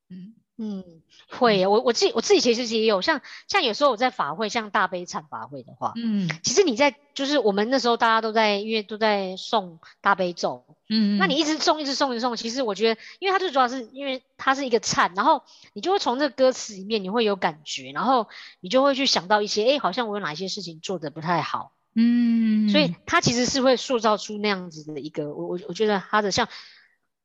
[0.09, 15.43] 嗯嗯，会耶，我我自己我自己其实也有，像像有时候我在法会，像大悲忏法会的话，嗯其实你在就是我们那时候大家都在，因为都在诵大悲咒，嗯，那你一直送，一直送，一直送，其实我觉得，因为它最主要是因为它是一个颤，然后
[15.73, 18.29] 你就会从这个歌词里面你会有感觉，然后
[18.61, 26.49] 你就会去想到一些，哎，好像我有哪些事情做的不太好，嗯，所以它其实是会塑造出那样子的一个，我我我觉得它的像，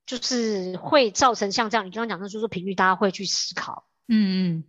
[0.06, 4.64] 就是会造成像这样，你刚刚讲的就是说频率，大家会去思考，嗯嗯。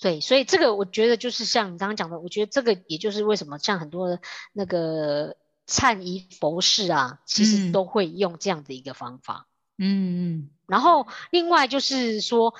[0.00, 4.18] 对，所以这个我觉得就是像你刚刚讲的，我觉得这个也就是为什么像很多
[4.54, 9.46] 那个忏仪佛事啊，其实嗯都会用这样的一个方法。
[9.78, 12.54] 嗯嗯然后另外就是说，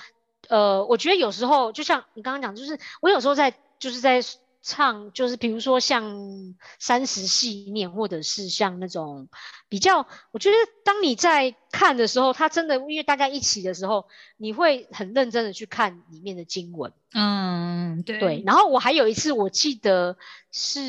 [0.48, 4.20] 呃，我觉得有时候就像你刚刚讲，就是我有时候在就是在
[4.66, 6.16] 唱，就是比如说像
[6.78, 9.28] 三十系念，或者是像那种
[9.68, 14.06] 比较，我觉得当你在看的时候，它真的因为大家一起的时候，
[14.38, 16.92] 你会很认真的去看里面的经文。
[17.12, 20.16] 嗯，对对，然后我还有一次，我记得
[20.50, 20.80] 是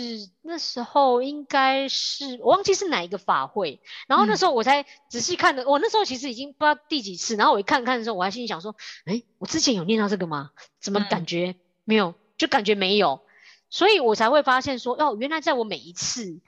[0.41, 10.51] 那时候应该是我忘记是哪一个法会，然后那嗯时候我才仔细看的，我那时候其实已经不知道第几次，然后我一看看的时候，我还心里想说，哎，我之前有念到这个吗？
[10.79, 12.15] 怎么嗯感觉没有？
[12.37, 13.21] 就感觉没有，
[13.69, 16.39] 所以我才会发现说，哦，原来在我每一次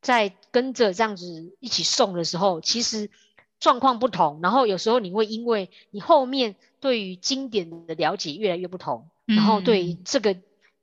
[0.00, 3.10] 在跟着这样子一起诵的时候，其实
[3.60, 9.08] 状况不同，然后有时候你会因为你后面对于经典的了解越来越不同。
[9.26, 10.36] 然后对于嗯这个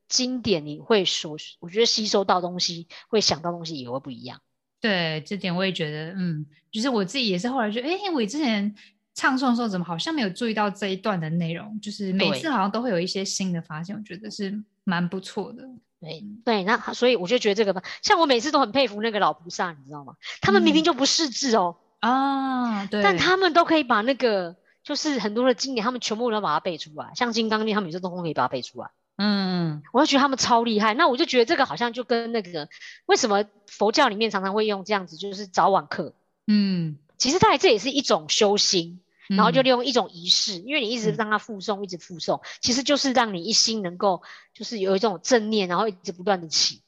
[0.08, 4.42] 经典，你会所我觉得吸收到东西，会想到东西也会不一样。
[4.80, 8.74] 对，这点我也觉得，嗯，就是我自己也是后来觉得，哎，我之前
[9.14, 15.64] 唱诵的时候怎么好像没有注意到这一段的内容，就是每次好像都会有一些新的发现，我觉得是蛮不错的。
[16.00, 20.16] 对对，那所以我就觉得这个吧，像我每次都很佩服那个老菩萨，你知道吗？
[20.42, 28.90] 他们明明嗯就不识字哦，啊，对，但他们都可以把那个就是很多的经典，他们全部都把它背出来，像《金刚经》，他们有时候都可以把它背出来。
[29.18, 32.68] 嗯我就觉得他们超厉害，那我就觉得这个好像就跟那个
[33.06, 36.16] 为什么佛教里面常常会用这样子，就是早晚课，
[36.48, 39.02] 嗯，其实它这也是一种修心。
[39.36, 44.22] 然后就嗯利用一种仪式，因为你一直嗯让它附送，一直附送，其实就是让你一心能够
[44.54, 46.82] 就是有一种正念，然后一直不断的起。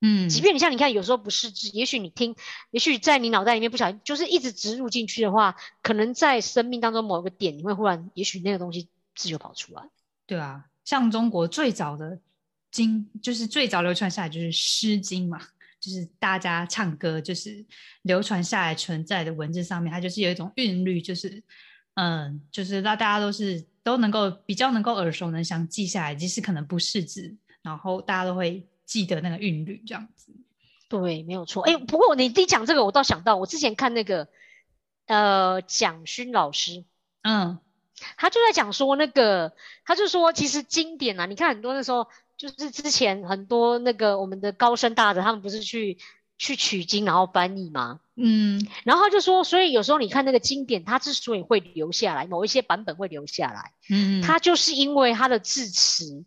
[0.00, 2.36] 嗯，即便你像你看，有时候不识字，也许你听，
[2.70, 9.82] 也许在你脑袋里面不小心就是一直植入进去的话，可能在生命当中某一个点，你会忽然，也许那个东西自由跑出来。
[10.26, 12.18] 对啊，像中国最早的
[12.70, 15.40] 经，就是最早流传下来就是《诗经》嘛，
[15.80, 17.64] 就是大家唱歌就是
[18.02, 21.42] 流传下来存在的文字上面，它就是有一种韵律，就是
[21.94, 30.32] 嗯，就是让大家都是都能够比较能够耳熟能详记下来，即使可能不识字，然后大家都会记得那个韵律这样子。
[30.88, 31.62] 对，没有错。
[31.62, 34.28] 哎，不过你一讲这个，我倒想到，我之前看那个
[35.06, 36.84] 呃蒋勋老师，
[37.22, 37.58] 嗯
[38.16, 39.54] 他就在讲说那个，
[39.84, 45.96] 他就说其实经典啊，你看很多那时候就是之前很多那个我们的高僧大德，他们不是去
[46.36, 48.00] 去取经然后翻译吗？
[48.16, 48.66] 嗯。
[48.84, 56.24] 然后他就说，所以有时候你看那个经典，它之所以会留下来，某一些版本会留下来，嗯，它就是因为它的字词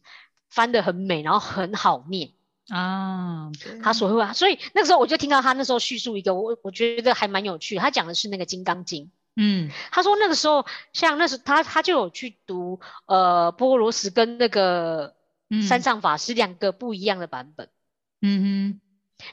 [0.50, 2.32] 翻得很美，然后很好念，
[2.70, 3.52] 啊，
[3.84, 9.06] 他所会，所以那个时候我就听到他那时候叙述一个，我我觉得还蛮有趣的，他讲的是那个《金刚经》。
[9.36, 9.70] 嗯。
[9.91, 15.13] 他说那个时候，像那时他他就有去读呃波罗罗什跟那个
[15.50, 15.62] 嗯。
[15.62, 17.70] 三藏法师两个不一样的版本，
[18.22, 18.82] 嗯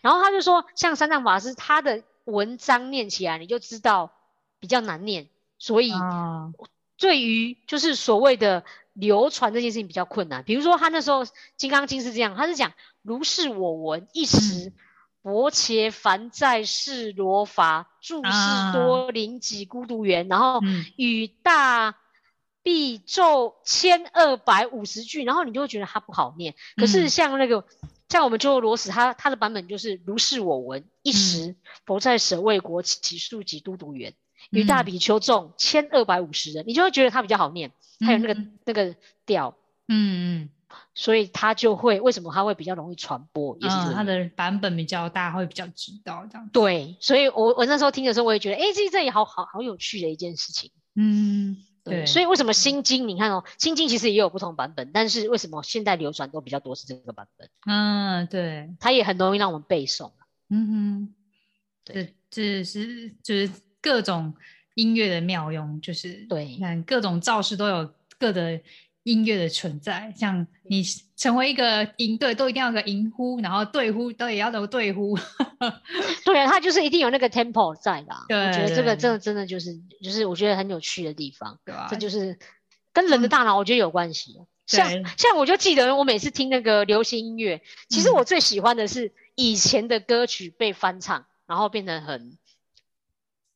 [0.02, 4.12] 然后他就说，像三藏法师他的文章念起来你就知道
[4.60, 5.92] 比较难念，所以
[6.96, 10.42] 对于就是所谓的流传这件事情比较困难。
[10.44, 11.24] 比如说他那时候
[11.56, 14.72] 《金刚经》是这样，他是讲如是我闻一时。
[15.26, 21.94] 薄伽梵在世罗伐，住世多灵己孤独园，然后嗯与大
[22.62, 26.54] 必咒千二百五十句，然后你就会觉得它不好念。
[26.76, 27.08] 可是嗯。
[27.08, 27.64] 像那个，
[28.14, 34.14] 像我们鸠罗什，他他的版本就是如是我闻，一时佛在舍卫国起数及都督园，
[34.50, 37.72] 与大嗯比丘众千二百五十人，你就会觉得他比较好念，
[38.06, 38.94] 还有那个、嗯那个
[39.26, 39.56] 调，
[39.88, 40.48] 嗯嗯。
[40.94, 46.52] 所以他就会为什么他会比较容易传播，也是这嗯，个它的版本比较大，会比较知道这样子。
[46.52, 50.70] 对，所以我我那时候听的时候，我也觉得，哎，这这也好好好有趣的一件事情。
[50.94, 57.50] 嗯，对，所以为什么《心经》你看哦，《心经》其实也有不同版本，但是为什么现在流传都比较多是这个版本？
[57.66, 60.10] 嗯，对，它也很容易让我们背诵。
[60.48, 61.14] 嗯哼，
[61.84, 63.50] 对这这是就是
[63.82, 64.34] 各种
[64.74, 68.60] 音乐的妙用，就是对你看各种造势都有各的
[69.04, 70.82] 音乐的存在，像你
[71.14, 75.16] 成为一个营队，都一定要有个营呼，然后队呼都也要有队呼。
[76.24, 78.24] 对啊，它就是一定有那个 tempo 在的啊。
[78.28, 82.38] 对我觉得这个对真的真的就是就是我觉得很有趣的地方，对吧这就是
[82.92, 84.40] 跟人的大脑我觉得有关系。
[84.66, 84.88] 像
[85.18, 92.38] 像我就记得我每次听那个流行音乐，其实嗯我最喜欢的是以前的歌曲被翻唱，然后变成很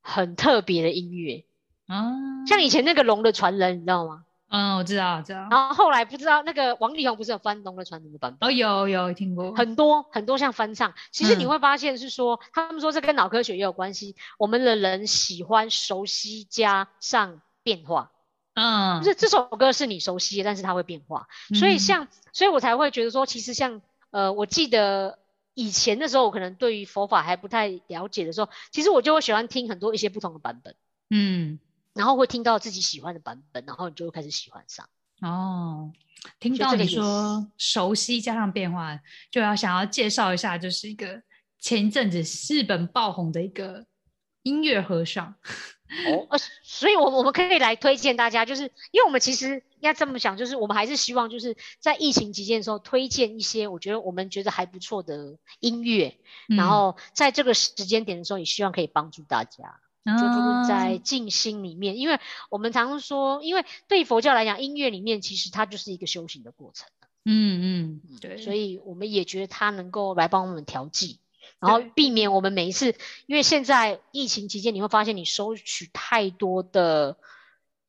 [0.02, 1.46] 很特别的音乐，
[1.87, 2.12] 啊，
[2.46, 4.24] 像以前那个《龙的传人》，你知道吗？
[4.50, 5.46] 嗯，我知道，我知道。
[5.50, 8.48] 然后后来不知道那个王力宏不是有翻《龙的传人》的版本？
[8.48, 14.16] 哦，有有听过，很多很多像翻唱，其实你嗯会发现是说，他们说这跟脑科学也有关系。
[14.38, 18.11] 我们的人喜欢熟悉加上变化，
[18.54, 21.28] 嗯，就是这首歌是你熟悉的，但是它会变化。
[21.54, 25.18] 所以嗯像，所以我才会觉得说，其实像呃，我记得
[25.52, 30.74] 以前的时候，我可能对于佛法还不太了解的时候，其实我就会喜欢听很多一些不同的版本，
[31.11, 31.58] 嗯，
[31.98, 34.88] 然后会听到自己喜欢的版本，然后你就会开始喜欢上。
[35.20, 35.92] 哦，
[36.38, 39.00] 听到你说熟悉加上变化，
[39.32, 41.20] 就要想要介绍一下，就是一个
[41.58, 42.22] 前一阵子
[42.54, 43.84] 日本爆红的一个
[44.44, 45.34] 音乐和尚。
[46.06, 59.80] 哦，呃，所以我我们可以来推荐大家，就是因为我们其实应该这么想，就是我们还是希望就是在疫情期间的时候推荐一些我觉得我们觉得还不错的音乐，然嗯后在这个时间点的时候，也希望可以帮助大家。
[60.04, 62.18] 就不论在啊静心里面，因为
[62.50, 66.88] 我们常常说，因为对佛教来讲，音乐里面其实它就是一个修行的过程，
[67.24, 71.20] 嗯嗯，对，所以我们也觉得它能够来帮我们调剂，
[71.61, 72.94] 然后避免我们每一次，
[73.26, 77.18] 因为现在疫情期间，你会发现你收取太多的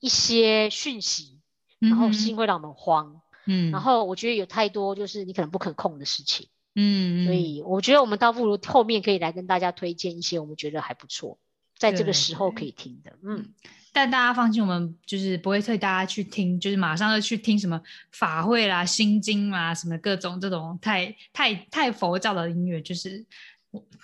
[0.02, 1.40] 一些讯息，
[1.80, 2.14] 然后嗯。
[2.14, 7.42] 心会让我们慌，嗯，然后我觉得有太多就是你可能不可控的事情，嗯，所嗯。
[7.42, 11.38] 以我觉得我们倒不如后面可以来跟大家推荐一些我们觉得还不错，
[11.80, 13.52] 在这对个时候可以听的，嗯。
[13.92, 23.26] 但大家放心，我们就是不会推大家去听，就是马上就去听什么法会啦、心经啦，什么各种这种太太太佛教的音乐，就是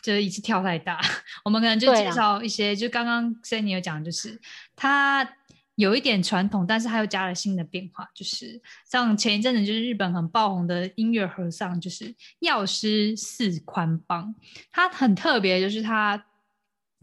[0.02, 1.00] 就是一次跳太大。
[1.46, 4.42] 我们可能就介绍一些，就刚刚 Sunny 有讲，就是
[4.76, 5.36] 它
[5.76, 8.60] 有一点传统，但是它又加了新的变化，就是
[8.90, 14.34] 像前一阵子就是日本很爆红的音乐和尚，就是药师寺宽邦，
[14.72, 16.26] 他很特别，就是他。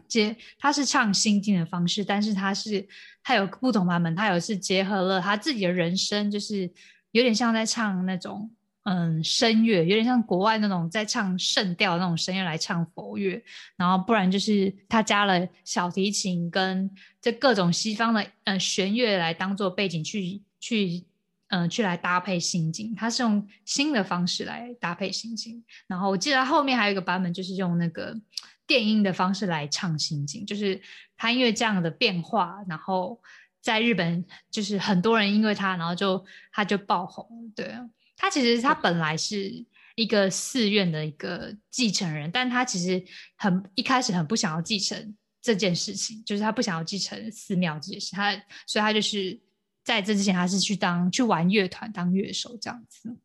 [0.07, 2.87] 接他是唱心经的方式，但是他是
[3.23, 6.69] 他有不同版本，他有是结合了他自己的人声，就是
[7.11, 8.49] 有点像在唱那种
[8.83, 13.43] 嗯声乐，有点像国外那种在唱圣调那种声乐来唱佛乐，
[13.75, 16.89] 然后不然就是他加了小提琴跟
[17.21, 21.03] 这各种西方的呃弦乐来当做背景去去。
[21.49, 25.63] 嗯，去来搭配心经，他是用新的方式来搭配心经。
[25.85, 28.19] 然后我记得后面还有一个版本，就是用那个
[28.65, 30.81] 电音的方式来唱心经，就是
[31.17, 33.21] 他因为这样的变化，然后
[33.61, 37.51] 在日本就是很多人因为他，然后就他就爆红。
[37.55, 37.73] 对，
[38.15, 43.03] 他其实他本来是一个寺院的一个继承人，但他其实
[43.35, 48.33] 很一开始很不想要继承这件事情，就是他不想要继承寺庙这件事，他
[48.65, 49.39] 所以他就是
[49.83, 53.15] 在这之前他是去当去玩乐团当乐手这样子。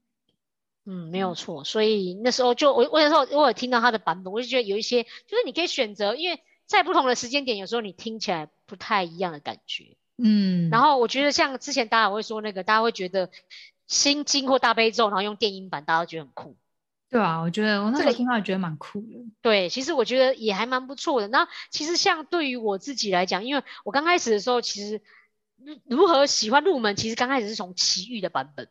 [0.90, 1.64] 嗯，没有错。
[1.64, 9.98] 所以那时候就我我有时候我有听到他的版本，我就觉得有一些就是你可以选择，因为在不同的时间点，有时候你听起来不太一样的感觉。
[10.16, 13.28] 嗯，然后我觉得像之前大家会说那个，大家会觉得
[13.86, 16.56] 心经或大悲咒，然后用电音版，大家都觉得很酷。
[17.10, 19.24] 对啊，我觉得我那时候这个听到也觉得蛮酷的。
[19.42, 21.28] 对，其实我觉得也还蛮不错的。
[21.28, 25.00] 那其实像对于我自己来讲，因为我刚开始的时候，其实
[25.62, 28.68] 如如何喜欢入门，其实刚开始是从奇遇的版本。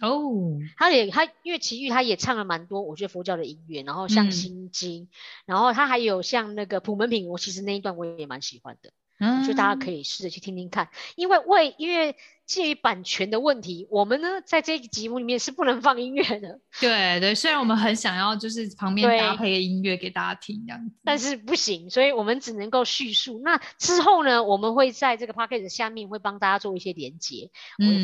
[0.00, 5.08] 哦，他也他因为奇遇他也唱了蛮多，我觉得佛教的音乐，然后像嗯心经，
[5.46, 23.40] 然后他还有像那个普门品，我其实那一段我也蛮喜欢的，嗯，就大家可以试着去听听看，因为为因为介于版权的问题，我们呢在这个节目里面是不能放音乐的，对对，虽然我们很想要就是旁边搭配个音乐给大家听这样子，但是不行，所以我们只能够叙述。
[23.42, 27.50] 那之后呢，我们会在这个 p a c k a g e 下面会帮大家做一些连接，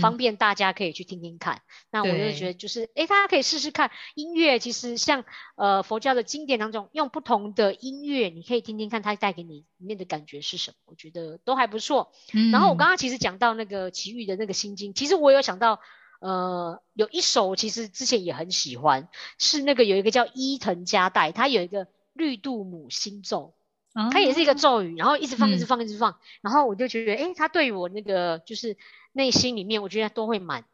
[0.01, 1.61] 方便大家可以去听听看。
[1.91, 4.59] 那我就觉得就是，哎，大家可以试试看音乐。
[4.59, 5.25] 其实像
[5.57, 12.13] 呃佛教的经典当中，用不同的音乐，你可以听听看它带给你里面的感觉是什么，我觉得都还不错。
[12.33, 15.81] 嗯，然后我刚刚其实讲到那个奇遇的那个心经，其实我有想到，
[16.21, 23.55] 呃，有一首其实之前也很喜欢，是那个有一个叫伊藤加代，他有一个绿度母心咒，
[23.95, 25.67] 嗯它也是一个咒语，然后一直放，一直嗯。
[25.67, 28.77] 放，一直放，然后我就觉得，诶，它对于我那个就是
[29.13, 30.65] 内心里面，我觉得都会蛮，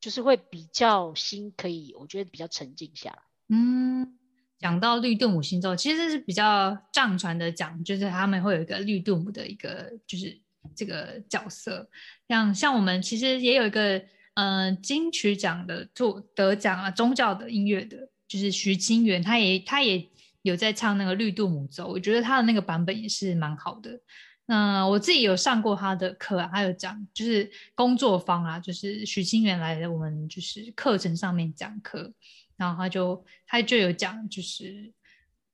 [0.00, 3.18] 就是会比较心可以，我觉得比较沉静下来。
[3.48, 4.18] 嗯，
[4.58, 10.40] 讲到绿度母星咒，其实是比较藏传的讲，就是他们会有一个绿度母的一个就是
[10.74, 11.88] 这个角色，
[12.28, 14.02] 像像我们其实也有一个
[14.34, 20.08] 呃金曲奖的作得奖啊，宗教的音乐的，就是徐清源，他也他也
[20.42, 24.00] 有在唱那个绿度母咒，我觉得他的那个版本也是蛮好的。
[24.46, 32.12] 那我自己有上过他的课啊，他有讲就是工作坊啊，就是徐清源来的我们就是课程上面讲课，
[32.56, 34.92] 然后他就他就有讲就是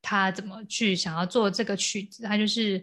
[0.00, 2.82] 他怎么去想要做这个曲子，他就是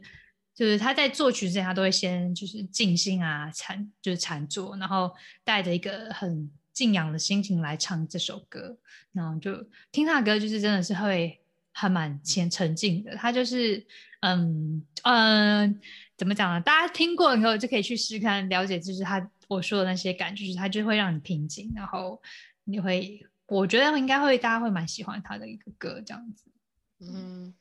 [0.56, 5.12] 就是他在作曲之前，他都会先就是静心啊，禅就是禅坐，然后
[5.44, 8.78] 带着一个很敬仰的心情来唱这首歌，
[9.12, 11.40] 然后就听他的歌，就是真的是会
[11.72, 13.16] 还蛮沉沉静的。
[13.16, 13.84] 他就是
[14.22, 15.80] 嗯嗯，
[16.16, 16.62] 怎么讲呢？
[16.62, 22.22] 大家听过以后就可以去试看了解，就是他我说的那些感觉，就是他就会让你平静，然后
[22.64, 26.46] 你会，我觉得应该会大家会蛮喜欢他的一个歌这样子。
[27.02, 27.54] 嗯，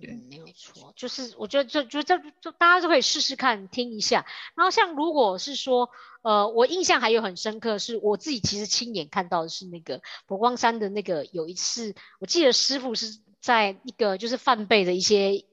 [0.00, 4.24] 对没有错，就是我觉得这就这就大家都可以试试看听一下。
[4.54, 5.90] 然后像如果是说，
[6.22, 15.44] 呃，我印象还有很深刻，是我自己其实亲眼看到的是那个佛光山的那个有一次，我记得师傅是在一个就是翻倍的一些，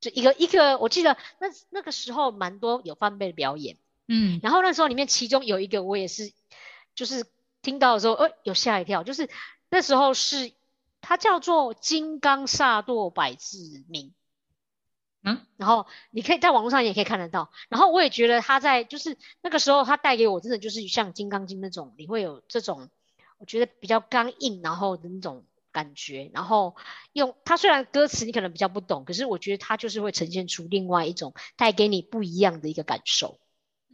[0.00, 6.30] 就一个一个，我记得那那个时候蛮多有翻倍的表演，嗯然后那时候里面其中有一个我也是，
[6.94, 7.24] 就是
[7.62, 9.30] 听到的时候，呃，有吓一跳，就是
[9.70, 10.52] 那时候是
[11.08, 14.12] 它叫做金刚萨埵百字明，
[15.22, 22.90] 嗯，然后你可以在网络上也可以看得到，然后我也觉得他在就是那个时候他带给我真的就是像金刚经那种，你会有这种
[23.38, 26.74] 我觉得比较刚硬然后的那种感觉，然后
[27.12, 33.38] 用它虽然歌词你可能比较不懂，可是我觉得它就是会呈现出另外一种带给你不一样的一个感受。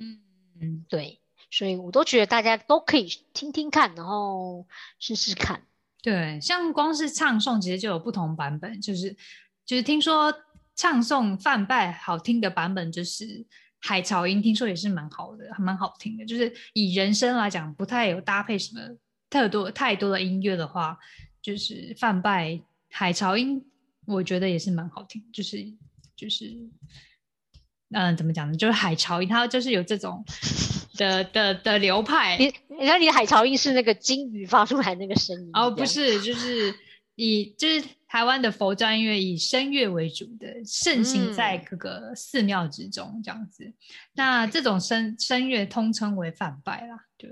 [0.00, 0.22] 嗯
[0.58, 4.66] 嗯，对，所以我都觉得大家都可以听听看，然后
[4.98, 5.66] 试试看。
[6.02, 9.16] 对，像光是唱诵，其实就有不同版本，就是
[9.64, 10.34] 就是听说
[10.74, 13.46] 唱诵泛拜好听的版本，就是
[13.80, 16.26] 海潮音，听说也是蛮好的，还蛮好听的。
[16.26, 18.80] 就是以人声来讲，不太有搭配什么
[19.30, 20.98] 特多太多的音乐的话，
[21.40, 23.64] 就是泛拜海潮音，
[24.06, 25.72] 我觉得也是蛮好听，就是
[26.16, 26.68] 就是。
[27.94, 28.56] 嗯，怎么讲呢？
[28.56, 30.24] 就是海潮音，它就是有这种
[30.96, 32.36] 的的的流派。
[32.38, 36.74] 你你看你的海潮音是那个金鱼发出来那个声音哦，不是，就是
[37.14, 43.72] 以就是台湾的佛教音乐以声乐为主的，盛行在嗯各个寺庙之中这样子。
[44.14, 47.30] 那这种声声乐通称为梵拜啦，对，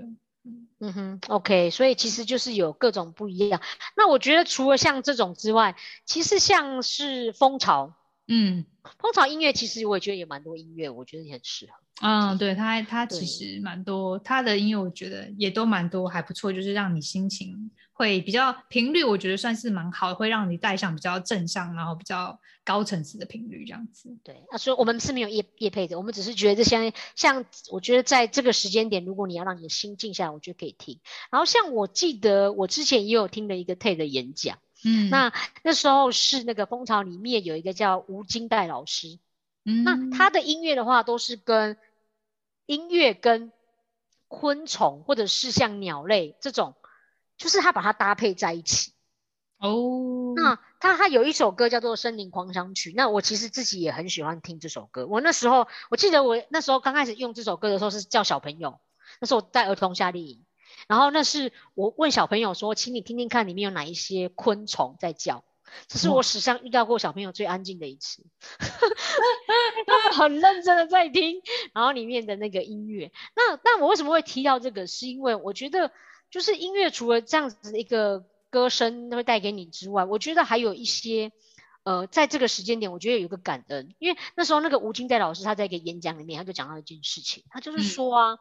[0.79, 3.61] 嗯哼，OK，所以其实就是有各种不一样。
[3.95, 7.93] 那我觉得除了像这种之外，其实像是蜂巢，
[8.33, 8.65] 嗯
[8.97, 11.73] 蜂巢音乐其实我也觉得也蛮多音乐，我觉得也很适合。
[12.01, 24.17] 嗯，对他他其实蛮多，他的音乐我觉得也都蛮多，还不错，就是让你心情会比较频率，我觉得算是蛮好，会让你带上比较正向，然后比较高层次的频率这样子。
[24.23, 30.99] 对，啊，所以我们是没有夜夜配的，我们只是觉得这些像，我觉得在这个时间点，如果你要让你的心静下来，我觉得可以听。
[31.29, 39.19] 然后像我记得我之前也有听了一个的演讲，嗯，那那时候是那个蜂巢里面有一个叫吴金代老师，
[39.65, 41.77] 嗯那嗯他的音乐的话都是跟
[42.65, 43.51] 音乐跟
[44.27, 46.75] 昆虫或者是像鸟类这种，
[47.37, 48.93] 就是他把它搭配在一起。
[49.59, 55.05] 哦，那他他有一首歌叫做《森林狂想曲》，那我其实自己也很喜欢听这首歌。
[55.05, 58.79] 我那时候我记得我那时候刚开始用这首歌的时候是叫小朋友，
[59.19, 60.43] 那时候我带儿童夏令营，
[60.87, 65.43] 然后那是我问小朋友说，请你听听看里面有哪一些昆虫在叫。
[65.87, 68.25] 这是我史上遇到过小朋友最安静的一次，
[69.87, 71.41] 他们 很认真的在听，
[71.73, 73.09] 然后里面的那个音乐。
[73.37, 74.85] 那那我为什么会提到这个？
[74.85, 75.93] 是因为我觉得
[76.29, 81.31] 就是音乐除了这样子的一个歌声会带给你之外，我觉得还有一些，
[81.83, 88.37] 呃，在这个时间点，我觉得有个感恩，因为那时候那个吴金代老师他在一个演讲里面，他就讲到一件事情，他就是嗯说啊，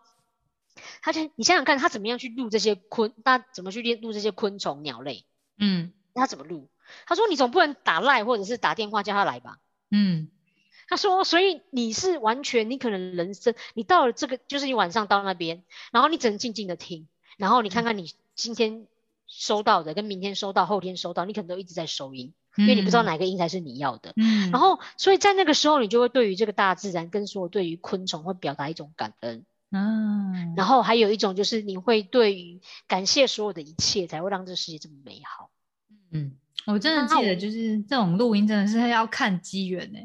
[1.03, 5.25] 他就你想想看，他怎么样去录这些昆，他怎么去录这些昆虫鸟类，
[5.59, 6.69] 嗯他怎么录？
[7.07, 9.59] 他说你总不能打赖或者是打电话叫他来吧？
[9.91, 10.29] 嗯
[10.89, 15.63] 他说，所以你是完全，你可能人生，你到了这个，就是你晚上到那边，
[15.93, 17.07] 然后你只能静静的听，
[17.39, 18.89] 然后你看看你今天
[19.29, 24.15] 收到的，跟明天收到、后天收到，你可能都一直在收音，因为你不知道哪个音才是你要的。
[24.17, 35.51] 嗯，然后，所以在那个时候，你就会对于这个大自然，跟说对于昆虫会表达一种感恩，嗯，然后还有一种就是你会对于感谢所有的一切，才会让这世界这么美好。
[36.11, 39.99] 嗯，我真的那记得，就是这种录音真的是要看机缘呢，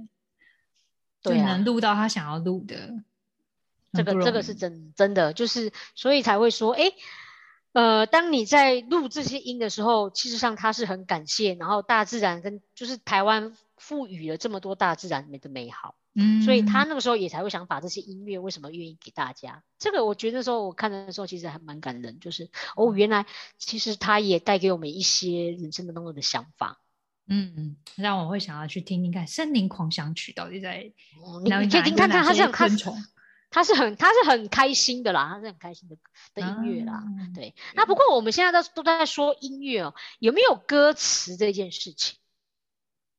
[1.22, 2.94] 就对啊能录到他想要录的，
[3.92, 6.92] 这个这个是真真的，就是所以才会说，哎，
[7.72, 19.64] 呃，当你在录这些音的时候，其实上他是很感谢，然后大自然跟就是台湾赋予了这么多大自然里面的美好，嗯，所以他那个时候也才会想把这些音乐为什么愿意给大家。
[19.78, 23.26] 这个我觉得那时候我看的时候其实还蛮感人，就是哦，原来
[23.58, 26.80] 其实他也带给我们一些人生当中的想法。
[27.28, 30.92] 嗯，让我会想要去听听看《森林狂想曲》到底在
[31.24, 32.52] 哦，你你可以听看看，他是很
[33.50, 35.98] 他是很他是很开心的啦，他是很开心的
[36.34, 36.94] 的音乐啦。
[36.94, 37.04] 啊
[37.34, 42.20] 对，那不过我们现在都都在说音乐哦，有没有歌词这件事情？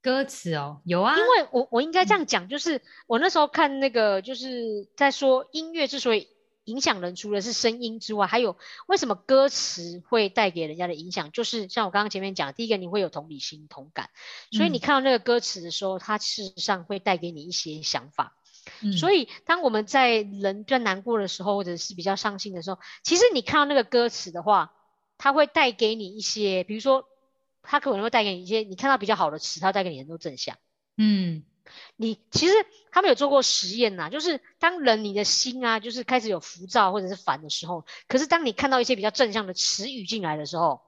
[0.02, 6.28] 歌词哦，有啊，因为我我应该这样讲，就是我那时候看那个，就是在说音乐之所以
[6.64, 14.10] 影响人，除了是声音之外，还有为什么歌词会带给人家的影响，就是像我刚刚前面讲，第一个你会有同理心、同感，
[14.52, 18.36] 所以你嗯看到那个歌词的时候，它事实上会带给你一些想法。
[18.82, 18.92] 嗯。
[18.92, 24.72] 所以，当我们在人比较难过的时候，或者是比较伤心的时候，其实你看到那个歌词的话，
[25.18, 27.04] 它会带给你一些，比如说，
[27.66, 30.56] 它可能会带给你一些，你看到比较好的词，它带给你很多正向。
[30.96, 31.44] 嗯
[31.96, 32.54] 你其实
[32.92, 40.82] 他们有做过实验呐、就是当人你的心啊，就是开始有浮躁或者是烦的时候，可是当你看到一些比较正向的词语进来的时候，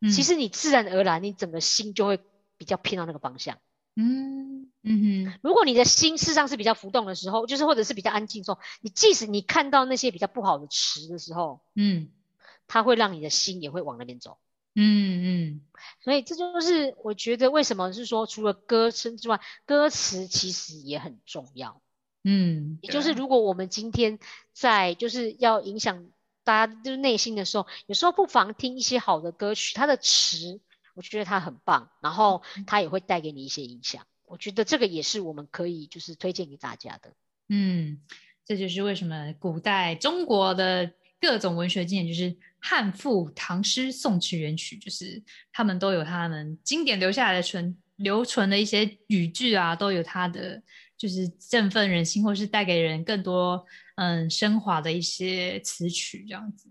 [0.00, 2.18] 嗯，其实你自然而然，你整个心就会
[2.56, 3.58] 比较偏到那个方向。
[3.94, 12.10] 嗯嗯哼如果你的心事实上是比较浮动的时候，就是或者是比较安静的时候，你即使你看到那些比较不好的词的时候，嗯
[12.66, 14.38] 它会让你的心也会往那边走。
[14.74, 15.60] 嗯嗯
[16.02, 21.82] 所以这就是我觉得为什么是说，除了歌声之外，歌词其实也很重要。
[22.24, 24.18] 嗯，也就是如果我们今天
[24.52, 26.08] 在就是要影响
[26.44, 30.60] 大家就是内心的时候，有时候不妨听一些好的歌曲，它的词
[30.94, 34.06] 我觉得它很棒，然后嗯它也会带给你一些影响。
[34.24, 37.12] 我觉得这个也是我们可以就是推荐给大家的。
[37.48, 38.00] 嗯，
[38.44, 40.92] 这就是为什么古代中国的
[41.22, 50.60] 各种文学经典，就是汉赋、唐诗、宋词、元曲，就是他们都有他们经典留下来的存留存的一些语句啊，都有它的
[50.96, 53.64] 就是振奋人心，或是带给人更多
[53.94, 56.68] 嗯升华的一些词曲这样子。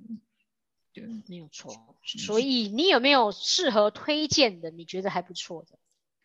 [0.92, 4.70] 对，没有错，所以你有没有适合推荐的？
[4.70, 5.80] 你觉得还不错的？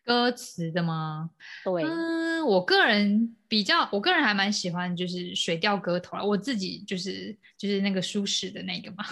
[0.07, 1.29] 歌词的吗？
[1.65, 6.23] 对，嗯，我个人比较，我个人还蛮喜欢就是《水调歌头》啊。
[6.23, 9.03] 我自己就是就是那个舒适的那个嘛，“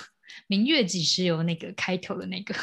[0.47, 2.55] 明月几时有”那个开头的那个，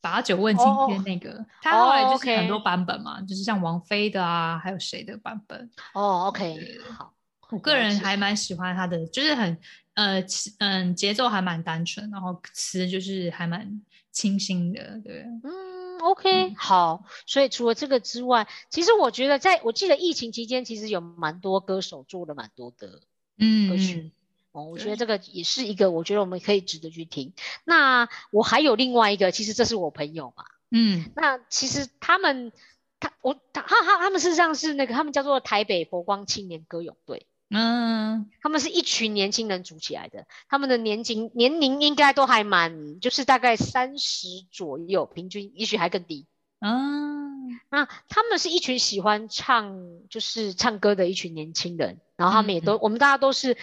[0.00, 5.70] 把酒问青天哦那个，他后来哦就是很多版本嘛，就是像王菲的啊，还有谁的版本。
[5.94, 6.58] 哦，OK，
[6.90, 7.14] 好，
[7.50, 9.56] 我个人还蛮喜欢他的，就是很
[9.94, 10.20] 呃
[10.58, 13.80] 嗯节奏还蛮单纯，然后词就是还蛮
[14.10, 15.22] 清新的，对。
[15.44, 17.04] 嗯，OK，嗯好。
[17.26, 23.02] 所以除了这个之外，其实我觉得在我记得疫情期间，其实有蛮多歌手做了蛮多的
[23.38, 24.12] 嗯歌曲嗯
[24.52, 27.32] 哦，我觉得这个也是一个，我觉得我们可以值得去听。
[27.64, 30.44] 那我还有另外一个，其实这是我朋友嘛。
[30.70, 32.52] 嗯那其实他们，
[33.00, 37.26] 他我他他他他们事实上是那个，他们叫做台北佛光青年歌咏队。
[37.50, 46.26] 嗯他们是一群年轻人组起来的，他们的年龄年龄应该都还蛮，就是大概三十左右，平均也许还更低。
[46.60, 49.78] 嗯那他们是一群喜欢唱，
[50.10, 53.56] 就是唱歌的一群年轻人，然后他们也都，我们大家都是，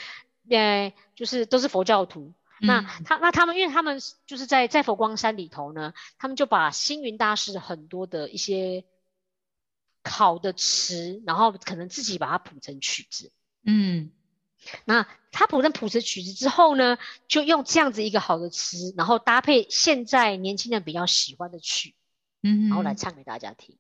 [0.50, 2.34] 呃，就是都是佛教徒。
[2.62, 8.86] 那嗯他那他们，因为他们就是在在佛光山里头呢，他们就把星云大师很多的一些
[10.04, 13.32] 好的词，然后可能自己把它谱成曲子。
[13.66, 14.11] 嗯
[14.86, 16.97] 那他谱成谱词曲子之后呢，
[17.28, 21.93] 就用这样子一个好的词，然后搭配现在年轻人比较喜欢的曲，
[22.41, 23.78] 嗯，然后来唱给大家听。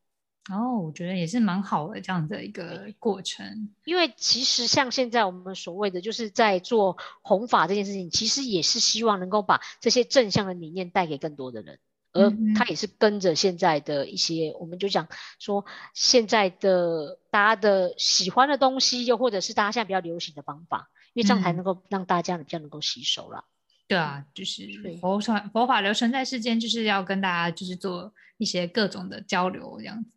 [0.51, 3.73] 哦，我觉得也是蛮好的这样的一个过程。
[3.83, 11.79] 因为其实像现在我们所谓的就是在做弘法这件事情，其实也是希望能够把这些正向的理念带给更多的人，
[12.15, 15.07] 而他也是跟着现在的一些，我们就讲
[15.37, 23.43] 说现在的大家的喜欢的东西，又或者是大家现在比较流行的方法，因为这样才嗯能够让大家比较能够吸收啦。
[23.87, 24.65] 对啊，就是
[25.01, 30.09] 佛传佛法流传在世间，就是要跟大家就是做一些各种的交流这样子。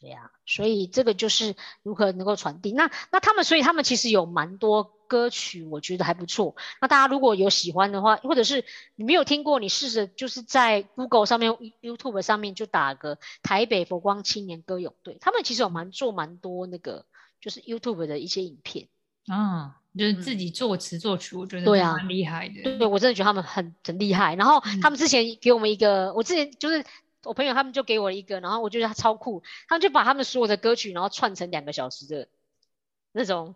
[0.00, 2.70] 对呀、所以这个就是如何能够传递。
[2.72, 6.54] 那那他们，所以他们其实有蛮多歌曲，我觉得还不错。
[6.80, 17.04] 那大家如果有喜欢的话，或者是你没有听过，你试着就是在 Google 上面、YouTube 上面就打个台北佛光青年歌咏队，他们其实有蛮做蛮多那个
[17.40, 18.86] 就是 YouTube 的一些影片。
[19.26, 22.78] 啊，就是自己作词作曲，我觉得对啊蛮厉害的。
[22.78, 24.36] 对，我真的觉得他们很很厉害。
[24.36, 26.84] 然后他们之前给我们一个，我之前就是
[27.24, 32.28] 我朋友他们就给我一个，然后我觉得他超酷，他们就把他们所有的歌曲，然后串成两个小时的
[33.12, 33.54] 那种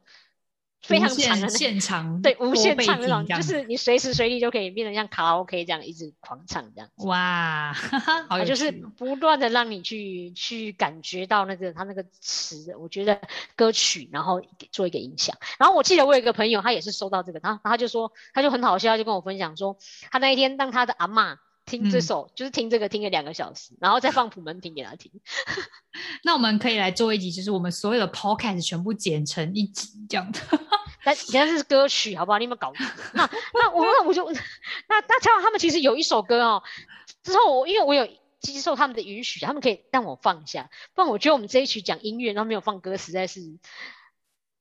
[0.80, 6.90] 非常长的那现场，对无限唱那种，就是你随时随地就可以变成像卡拉 OK 这样一直狂唱这样。
[6.96, 13.20] 哇，哈 哈好就是不断的让你去去感觉到那个他那个词，我觉得
[13.54, 15.36] 歌曲，然后给做一个影响。
[15.56, 19.78] 然后我记得我有一个朋友，他也是收到这个，然后他就说，他就很好笑，他就跟我分享说，
[20.10, 25.10] 他那一天让他的阿嬷听这嗯首，就是听这个听了两个小时，然后再放普门品给他听。
[26.24, 30.40] 那我们可以来做一集，就是我们所有的 podcast 全部剪成一集这样的。
[31.04, 32.38] 但但是歌曲好不好？
[32.38, 32.86] 你有没有搞错？
[33.14, 34.40] 那那我那我就那
[34.88, 36.62] 那他他们其实有一首歌哦，
[37.22, 38.06] 之后我因为我有
[38.40, 40.70] 接受他们的允许，他们可以让我放下。
[40.94, 43.40] 不然我觉得我们这一曲讲音乐，然后没有放歌，实在是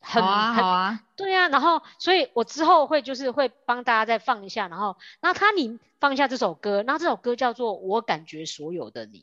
[0.02, 1.48] 很好啊，很好啊，对啊。
[1.48, 9.20] 然后，所以我之后会就是会帮大家再放一下，然后，然后他你放一下这首歌，然后这首歌叫做《我感觉所有的你》。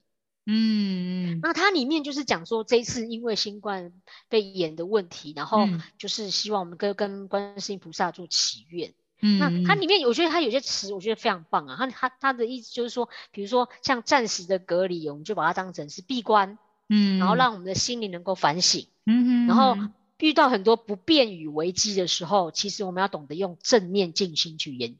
[0.50, 3.92] 嗯嗯那它里面就是讲说，这一次因为新冠
[4.30, 8.94] 肺炎的问题，然后嗯就是希望我们跟跟观世音菩萨做祈愿。
[9.20, 11.76] 嗯，那它嗯里面我觉得它有些词，我觉得非常棒啊。
[11.76, 16.56] 它它它的意思就是说，比如说像暂时的隔离，我们就把它当成是闭关，
[16.88, 18.86] 嗯，然后让我们的心灵能够反省。
[19.04, 24.96] 嗯哼，然后嗯遇到很多不便与危机的时候，其实我们要懂得用正念静心去演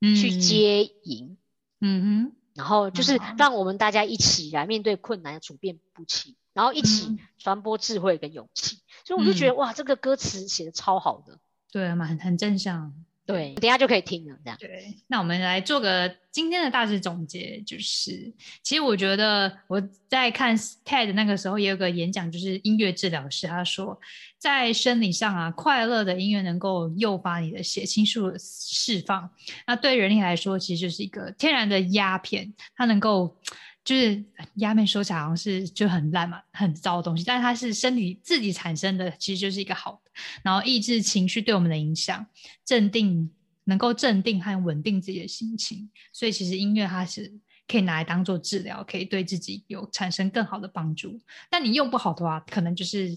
[0.00, 1.36] 去，接引。
[1.80, 8.78] 嗯哼，然后就是好让我们大家一起来面对困难，处变不惊，然后一起嗯传播智慧跟勇气。
[9.04, 11.40] 所以我就觉得、哇，这个歌词写的超好的，
[11.72, 12.94] 对，蛮很正向。
[13.30, 14.56] 对，等下就可以听了，这样。
[14.58, 23.98] 对，那我们来做个今天的大致总结，就是其实我觉得我在看 TED 那个时候也有个演讲，就是音乐治疗师他说，
[24.38, 29.30] 在生理上啊，快乐的音乐能够诱发你的血清素的释放，
[29.66, 33.36] 那对人类来说其实就是一个天然的鸦片，它能够。
[33.82, 34.22] 就是
[34.56, 40.09] 鸦片说起来好像是就很烂嘛，很糟的东西，但是它是身体自己产生的，其实就是一个好的，
[40.42, 42.26] 然后抑制情绪对我们的影响，
[42.64, 43.30] 镇定，
[43.64, 45.90] 能够镇定和稳定自己的心情。
[46.12, 47.32] 所以其实音乐它是
[47.68, 51.20] 可以拿来当做治疗，可以对自己有产生更好的帮助。
[51.48, 53.16] 但你用不好的话，可能就是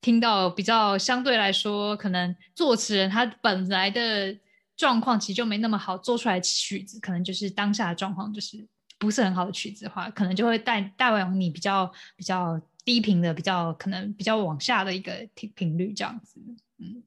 [0.00, 4.36] 听到比较相对来说，可能作词人他本来的
[4.76, 8.66] 状况其实就没那么好，做出来曲子可能就是当下的状况就是
[8.98, 16.40] 不是很好的曲子的话，可能就会带带往你比较比较低频的，比较可能比较往下的一个频频率这样子。
[16.78, 17.02] 嗯。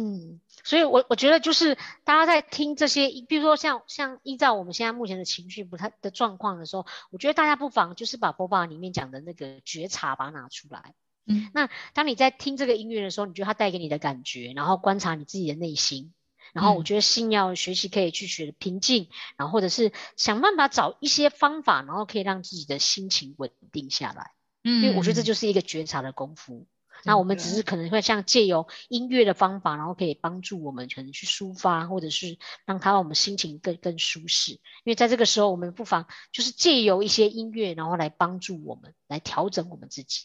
[0.00, 10.94] 嗯，所以我我觉得就是大家在听这些，比如说像像依照我们现在目前的情绪不太的状况的时候，我觉得大家不妨就是把播放里面讲的那个觉察把它拿出来。
[11.26, 16.14] 嗯，那当你在听这个音乐的时候，你觉得它带给你的感觉，然后观察你自己的内心，
[16.52, 24.30] 然后我嗯觉得心要学习可以去学平静，然后或者是想办法找一些方法，然后可以让自己的心情稳定下来。
[24.68, 26.66] 嗯因为我觉得这就是一个觉察的功夫。
[27.04, 34.52] 那我们只是可能会像借由音乐的方法，然后可以帮助我们可能去抒发，或者是让它让我们心情更更舒适。
[34.52, 40.24] 因为在这个时候，我们不妨就是借由一些音乐，然后来帮助我们来调整我们自己。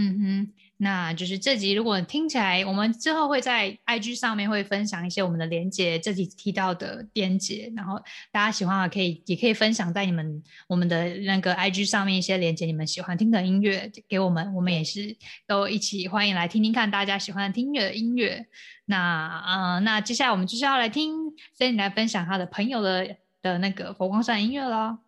[0.00, 7.98] 嗯哼，那就是这集如果听起来，我们之后会在 IG 上面会分享一些我们的连接，这集提到的连接，然后
[8.30, 15.16] 大家喜欢的可以也可以分享在你们我们的那个 IG 上面一些连接，你们喜欢听的音乐给我们，我们也是
[15.48, 18.46] 都一起欢迎来听听看大家喜欢听的音乐。
[18.84, 21.12] 那呃，那接下来我们就是要来听
[21.58, 25.00] Cindy 来分享他的朋友的的那个佛光山音乐了。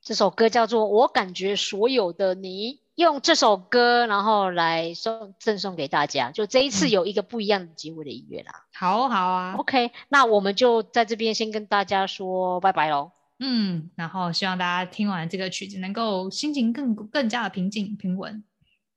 [0.00, 6.32] 这首歌叫做《我感觉所有的你》，用这首歌然后来送赠送给大家。
[6.32, 8.64] 就这一次嗯有一个不一样的结尾的音乐啦。
[8.72, 13.12] 好好啊，OK，那我们就在这边先跟大家说拜拜喽。
[13.38, 18.42] 嗯，然后希望大家听完这个曲子，能够心情更更加的平静平稳。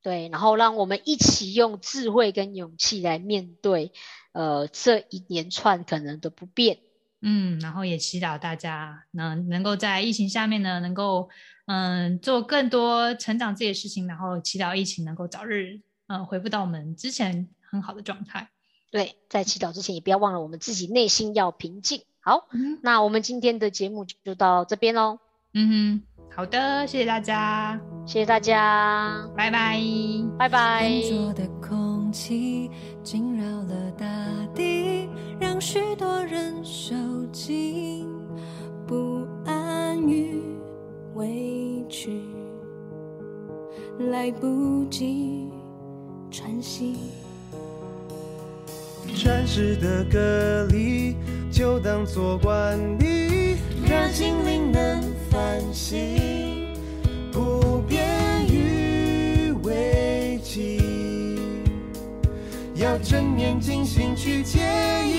[0.02, 3.92] 对，然后让我们一起用智慧跟勇气来面对，
[4.32, 6.80] 呃，这一连串可能的不便。
[7.22, 11.30] 嗯，然后也祈祷大家能能够在疫情下面呢，能够
[11.74, 18.50] 嗯做更多成长自己的事情，然后祈祷疫情能够早日嗯恢复到我们之前很好的状态。
[18.92, 22.02] 对，在祈祷之前也不要忘了我们自己内心要平静。
[22.20, 25.20] 好，嗯那我们今天的节目就到这边喽，
[25.54, 29.80] 嗯哼，好的，谢谢大家，谢谢大家，拜拜。
[30.38, 30.90] 拜拜。
[30.90, 32.70] 浑浊的空气
[33.02, 34.06] 惊扰了大
[34.54, 35.08] 地，
[35.40, 36.94] 让许多人受
[37.32, 38.06] 尽
[38.86, 40.42] 不安与
[41.16, 41.61] 委
[41.92, 42.22] 屈，
[44.12, 45.50] 来不及
[46.32, 46.96] 喘息。
[49.22, 51.18] 暂时的隔离，
[51.52, 56.00] 就当作惯例，让心灵能反省，
[57.30, 58.08] 不变
[58.48, 60.82] 于危机，
[62.76, 64.60] 要正面进行去接
[65.06, 65.12] 应。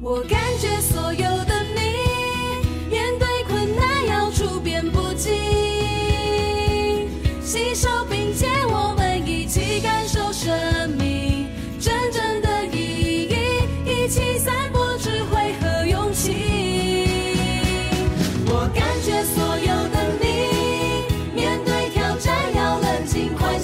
[0.00, 1.61] 我感觉所有的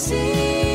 [0.08, 0.67] 觉